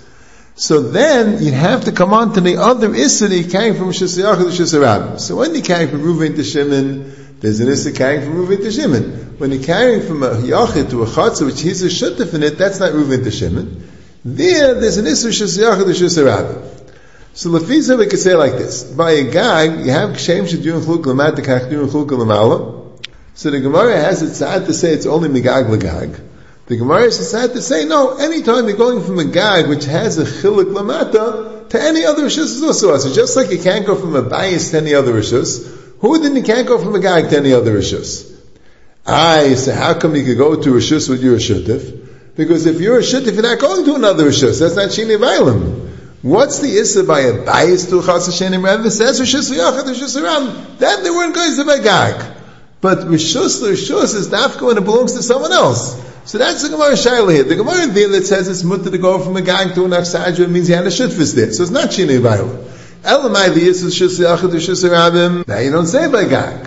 So 0.55 0.81
then 0.83 1.43
you 1.43 1.53
have 1.53 1.85
to 1.85 1.93
come 1.93 2.13
on 2.13 2.35
to 2.35 2.41
the 2.41 2.59
other 2.59 2.95
issa 2.95 3.29
that 3.29 3.37
you 3.37 3.51
carry 3.51 3.75
from 3.75 3.89
Rishis 3.89 4.19
Yachid 4.19 4.39
to 4.39 4.45
Rishis 4.47 4.75
Arab. 4.75 5.19
So 5.19 5.37
when 5.37 5.55
you're 5.55 5.65
carrying 5.65 5.91
from 5.91 6.03
Reuven 6.03 6.37
to 6.37 6.45
Shimon, 6.45 7.39
there's 7.41 7.61
an 7.61 7.69
issa 7.69 7.93
carrying 7.93 8.23
from 8.23 8.47
Reuven 8.47 8.59
to 8.59 8.71
Shimon. 8.71 9.39
When 9.39 9.51
you're 9.51 9.65
carrying 9.65 10.07
from 10.07 10.23
a 10.23 10.31
Yachid 10.31 10.91
to 10.91 11.03
a 11.03 11.07
chatzir 11.07 11.47
which 11.47 11.61
he's 11.61 11.83
a 11.83 11.89
shuttif 11.89 12.35
in 12.35 12.43
it, 12.43 12.59
that's 12.59 12.81
not 12.81 12.93
Reuven 12.93 13.25
to 13.25 13.31
Shimon. 13.31 13.89
There, 14.25 14.75
there's 14.75 14.99
an 14.99 15.07
Isra 15.07 15.31
Shasiyachad 15.31 15.85
Shasirabim. 15.85 16.69
So 17.35 17.51
Lefisa 17.51 17.99
we 17.99 18.07
could 18.07 18.21
say 18.21 18.35
like 18.35 18.53
this. 18.53 18.85
By 18.85 19.13
a 19.13 19.31
gag, 19.31 19.85
you 19.85 19.91
have 19.91 20.21
Shem 20.21 20.45
Shadiyun 20.45 20.83
Chluk 20.83 21.03
Lamat 21.05 21.37
Kachdiyun 21.37 21.89
Chluk 21.89 22.11
Lamala. 22.11 22.83
So 23.35 23.51
the 23.51 23.61
Gemara 23.61 23.97
has 23.97 24.23
it 24.23 24.35
sad 24.35 24.67
to 24.67 24.75
say 24.75 24.93
it's 24.93 25.07
only 25.07 25.29
Megag 25.29 25.77
Lagag. 25.77 26.21
The 26.67 26.77
Gemara 26.77 27.05
is 27.05 27.31
sad 27.31 27.53
to 27.55 27.61
say, 27.61 27.85
no, 27.85 28.17
anytime 28.17 28.69
you're 28.69 28.77
going 28.77 29.05
from 29.05 29.19
a 29.19 29.25
gag 29.25 29.69
which 29.69 29.85
has 29.87 30.19
a 30.19 30.25
chiluk 30.25 30.73
lamata 30.73 31.69
to 31.69 31.83
any 31.83 32.05
other 32.05 32.27
rishus 32.27 32.55
is 32.55 32.63
also 32.63 32.95
us. 32.95 33.13
Just 33.15 33.37
like 33.37 33.51
you 33.51 33.59
can't 33.59 33.85
go 33.85 33.97
from 33.97 34.15
a 34.15 34.23
bias 34.23 34.71
to 34.71 34.77
any 34.77 34.95
other 34.95 35.13
rishus, 35.13 35.67
who 35.99 36.19
then 36.21 36.37
you 36.37 36.43
can't 36.43 36.69
go 36.69 36.79
from 36.79 36.95
a 36.95 37.01
gag 37.01 37.31
to 37.31 37.37
any 37.37 37.53
other 37.53 37.77
rishus? 37.77 38.31
I 39.05 39.55
say, 39.55 39.75
how 39.75 39.95
come 39.95 40.15
you 40.15 40.25
could 40.25 40.39
go 40.39 40.63
to 40.63 40.71
rishus 40.71 41.09
with 41.09 41.25
your 41.25 41.39
shuttif? 41.39 42.02
Because 42.35 42.67
if 42.67 42.81
you're 42.81 42.99
a 42.99 43.03
shit, 43.03 43.27
if 43.27 43.35
you're 43.35 43.43
not 43.43 43.59
going 43.59 43.85
to 43.85 43.95
another 43.95 44.25
rishus, 44.25 44.61
that's 44.61 44.77
not 44.77 44.89
shini 44.89 45.19
vaylim. 45.19 45.89
What's 46.23 46.61
the 46.61 46.69
issa 46.69 47.05
by 47.05 47.21
a 47.21 47.45
bias 47.45 47.91
to 47.91 48.01
chas 48.01 48.29
shenim 48.29 48.63
rev? 48.63 48.91
Says 48.93 49.21
rishus 49.21 49.51
yachad 49.53 49.85
rishus 49.85 50.21
aram. 50.21 50.77
Then 50.79 51.03
they 51.03 51.11
weren't 51.11 51.35
going 51.35 51.57
to 51.57 51.83
gag. 51.83 52.37
But 52.81 52.99
rishus 52.99 53.63
rishus 53.63 54.15
is 54.15 54.29
nafka 54.29 54.67
when 54.67 54.79
it 54.79 54.85
belongs 54.85 55.15
to 55.15 55.23
someone 55.23 55.53
else. 55.53 56.01
So 56.25 56.39
that's 56.39 56.63
the 56.63 56.69
Gemara 56.69 56.93
Shaila 56.93 57.35
here. 57.35 57.43
The 57.43 57.57
Gemara 57.57 57.89
there 57.89 58.09
that 58.11 58.25
says 58.27 58.47
it's 58.49 58.63
mutter 58.63 58.91
to 58.91 58.99
go 58.99 59.19
from 59.19 59.37
a 59.37 59.43
gang 59.43 59.75
to 59.75 59.85
an 59.85 59.91
Achsadra 59.91 60.49
means 60.49 60.69
he 60.69 60.73
had 60.73 60.85
a 60.85 60.89
shutfis 60.89 61.35
there. 61.35 61.53
So 61.53 61.65
it's 61.65 61.73
not 61.73 61.89
Shinei 61.89 62.21
Bailam. 62.21 62.63
Elamai 63.03 63.53
the 63.53 63.61
Yisus 63.61 63.91
Shus 63.91 64.21
Yachad 64.21 64.51
Shus 64.53 64.89
Rabim. 64.89 65.49
Now 65.49 65.59
you 65.59 65.73
don't 65.73 65.87
say 65.87 66.09
by 66.11 66.25
gang. 66.29 66.65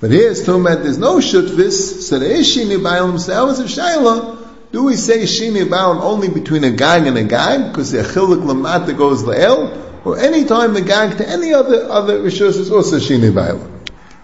But 0.00 0.10
here 0.10 0.30
it's 0.30 0.46
talking 0.46 0.62
about 0.62 0.82
there's 0.82 0.96
no 0.96 1.18
shutfis, 1.18 2.00
so 2.00 2.18
there 2.18 2.30
is 2.30 2.46
Shinei 2.56 2.78
Bailam. 2.78 3.20
So 3.20 3.32
that 3.32 3.42
was 3.42 3.60
a 3.60 3.64
Shaila. 3.64 4.45
Do 4.72 4.84
we 4.84 4.96
say 4.96 5.22
Shinei 5.22 5.64
Bailam 5.64 6.00
only 6.00 6.28
between 6.28 6.64
a 6.64 6.70
gang 6.70 7.06
and 7.06 7.16
a 7.16 7.24
gang? 7.24 7.68
Because 7.68 7.92
the 7.92 7.98
Achilik 7.98 8.42
Lamata 8.42 8.96
goes 8.96 9.22
La'el? 9.22 10.04
Or 10.04 10.18
any 10.18 10.44
time 10.44 10.74
the 10.74 10.82
gang 10.82 11.16
to 11.16 11.28
any 11.28 11.52
other, 11.54 11.90
other 11.90 12.20
Rishus 12.20 12.58
is 12.58 12.70
also 12.70 12.96
Shinei 12.98 13.32
Bailam. 13.32 13.72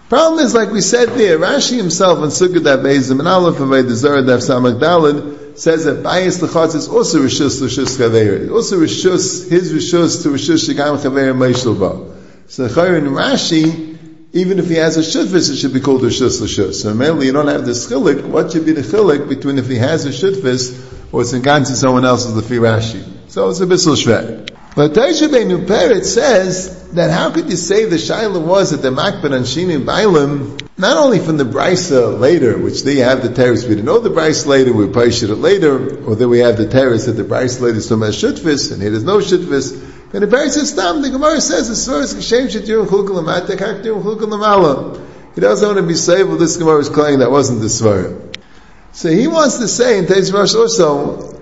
Problem 0.09 0.45
is, 0.45 0.53
like 0.53 0.69
we 0.69 0.81
said 0.81 1.09
there, 1.09 1.39
Rashi 1.39 1.77
himself 1.77 2.19
on 2.19 2.27
Sukkot 2.27 2.83
Beizim 2.83 3.19
and 3.19 3.27
Aleph 3.27 3.57
the 3.57 3.95
Zara 3.95 4.21
Daf 4.21 4.39
Samak 4.39 4.79
Dalid 4.79 5.57
says 5.57 5.85
that 5.85 6.03
Bayis 6.03 6.39
Lechatz 6.45 6.75
is 6.75 6.87
also 6.87 7.19
Rishus 7.19 7.61
Rishus 7.61 7.97
Chaveir. 7.97 8.51
Also 8.51 8.79
Rishus, 8.79 9.49
his 9.49 9.73
Rishus 9.73 10.23
to 10.23 10.29
Rishus 10.29 10.69
Shigam 10.69 10.97
Chaveir 10.97 11.33
Meishel 11.33 11.79
Ba. 11.79 12.13
So 12.47 12.65
in 12.65 13.05
Rashi, 13.05 13.92
even 14.33 14.57
if 14.57 14.67
he 14.67 14.75
has 14.75 14.97
a 14.97 15.01
shutfis, 15.01 15.51
it 15.51 15.57
should 15.57 15.73
be 15.73 15.79
called 15.79 16.03
a 16.03 16.07
shus 16.07 16.41
l'shus. 16.41 16.81
So 16.81 16.93
mainly 16.95 17.27
you 17.27 17.33
don't 17.33 17.47
have 17.47 17.65
the 17.65 17.71
chilik. 17.71 18.25
What 18.25 18.51
should 18.51 18.65
be 18.65 18.71
the 18.71 18.81
chilik 18.81 19.29
between 19.29 19.59
if 19.59 19.67
he 19.67 19.77
has 19.77 20.05
a 20.05 20.09
shutfis 20.09 21.13
or 21.13 21.21
it's 21.21 21.33
in 21.33 21.43
to 21.43 21.65
someone 21.65 22.03
else's 22.03 22.33
lefi 22.33 22.59
Rashi? 22.59 23.03
So 23.29 23.49
it's 23.49 23.59
a 23.59 23.67
bissel 23.67 23.93
shvek. 23.93 24.49
But 24.75 24.93
Taisha 24.93 25.27
Beinu 25.27 25.67
Peret 25.67 26.03
says 26.03 26.89
that 26.93 27.11
how 27.11 27.29
could 27.29 27.47
you 27.47 27.55
say 27.55 27.85
the 27.85 27.97
Shaila 27.97 28.43
was 28.43 28.71
that 28.71 28.81
the 28.81 28.89
Makban 28.89 29.33
and 29.33 29.45
Shini 29.45 29.85
Bailim, 29.85 30.67
not 30.79 30.97
only 30.97 31.19
from 31.19 31.37
the 31.37 31.43
Brisa 31.43 32.19
later, 32.19 32.57
which 32.57 32.81
they 32.81 32.95
have 32.95 33.21
the 33.21 33.31
terrace, 33.31 33.63
we 33.63 33.69
didn't 33.75 33.85
know 33.85 33.99
the 33.99 34.09
Brisa 34.09 34.47
later, 34.47 34.73
we 34.73 34.87
probably 34.87 35.11
it 35.11 35.29
later, 35.29 36.03
or 36.05 36.15
then 36.15 36.29
we 36.29 36.39
have 36.39 36.57
the 36.57 36.67
terrace 36.67 37.05
that 37.05 37.11
the 37.11 37.23
Brisa 37.23 37.61
later 37.61 37.77
is 37.77 37.91
about 37.91 38.13
Shutfis, 38.13 38.71
and 38.71 38.81
here 38.81 38.89
there's 38.89 39.03
no 39.03 39.19
Shutfis. 39.19 39.92
And 40.13 40.21
the 40.21 40.49
says, 40.49 40.69
Stam, 40.69 41.01
the 41.01 41.09
Gemara 41.09 41.41
says, 41.41 41.69
the 41.69 41.75
Surah 41.75 42.01
is 42.01 42.13
Kashem 42.13 42.45
Shetir 42.45 42.85
Chulkul 42.85 43.23
Amatek, 43.23 43.57
Haktir 43.57 43.99
Chulkul 43.99 44.29
Amala. 44.29 45.03
He 45.33 45.41
doesn't 45.41 45.67
want 45.67 45.79
to 45.79 45.87
be 45.87 45.95
saved, 45.95 46.29
well, 46.29 46.37
this 46.37 46.57
Gemara 46.57 46.77
is 46.77 46.89
claiming 46.89 47.19
that 47.21 47.31
wasn't 47.31 47.61
the 47.61 47.69
Surah. 47.69 48.13
So 48.91 49.09
he 49.09 49.25
wants 49.25 49.57
to 49.57 49.67
say 49.67 49.97
in 49.97 50.05
Teis 50.05 50.31
Rosh 50.31 50.53
also, 50.53 51.33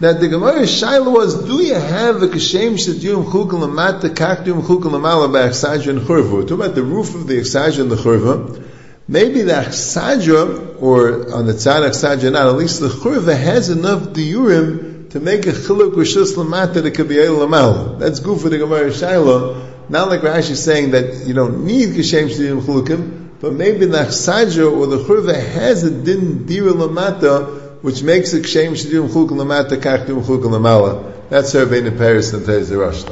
that 0.00 0.18
the 0.20 0.28
Gemara 0.28 0.62
Shaila 0.62 1.12
was, 1.12 1.44
do 1.44 1.62
you 1.62 1.74
have 1.74 2.22
a 2.22 2.28
kashem 2.28 2.78
shedyum 2.78 3.30
chukul 3.30 3.62
amata 3.62 4.08
kakdium 4.08 4.62
chukul 4.62 4.92
amala 4.92 5.30
by 5.30 5.48
Achsadra 5.48 5.90
and 5.90 6.00
Churva? 6.00 6.48
Talk 6.48 6.58
about 6.58 6.74
the 6.74 6.82
roof 6.82 7.14
of 7.14 7.26
the 7.26 7.40
Achsadra 7.40 7.80
and 7.80 7.90
the 7.90 7.96
Churva. 7.96 8.66
Maybe 9.06 9.42
the 9.42 9.52
Achsadra, 9.52 10.80
or 10.80 11.34
on 11.34 11.46
the 11.46 11.52
tzad 11.52 11.86
Achsadra 11.86 12.32
not, 12.32 12.46
at 12.46 12.56
least 12.56 12.80
the 12.80 12.88
Churva 12.88 13.36
has 13.36 13.68
enough 13.68 14.04
diurim 14.14 14.85
to 15.16 15.22
make 15.22 15.46
a 15.46 15.52
chiluk 15.52 15.94
rishus 15.94 16.34
lamata 16.36 16.82
that 16.82 16.90
could 16.94 17.08
be 17.08 17.18
el 17.18 17.36
lamal. 17.36 17.98
That's 17.98 18.20
good 18.20 18.38
for 18.38 18.50
the 18.50 18.58
Gemara 18.58 18.90
Shaila. 18.90 19.88
Not 19.88 20.10
like 20.10 20.20
Rashi 20.20 20.50
is 20.50 20.62
saying 20.62 20.90
that 20.90 21.26
you 21.26 21.32
don't 21.32 21.64
need 21.64 21.90
kashem 21.94 22.28
shedyum 22.28 22.60
chulukim, 22.60 23.30
but 23.40 23.54
maybe 23.54 23.86
the 23.86 23.96
Achsadra 23.96 24.70
or 24.70 24.86
the 24.86 24.98
Churva 24.98 25.34
has 25.34 25.84
a 25.84 25.90
din 25.90 26.44
dira 26.44 26.72
lamata 26.72 27.82
which 27.82 28.02
makes 28.02 28.34
it 28.34 28.44
kshem 28.44 28.72
shidim 28.72 29.10
chuk 29.10 29.30
lamata 29.30 29.80
kach 29.80 30.06
dim 30.06 30.22
chuk 30.22 30.42
lamala. 30.42 31.30
That's 31.30 31.50
her 31.52 31.64
bein 31.64 31.86
in 31.86 31.96
Paris 31.96 32.34
and 32.34 32.44
Tez 32.44 32.70
Rosh 32.70 33.02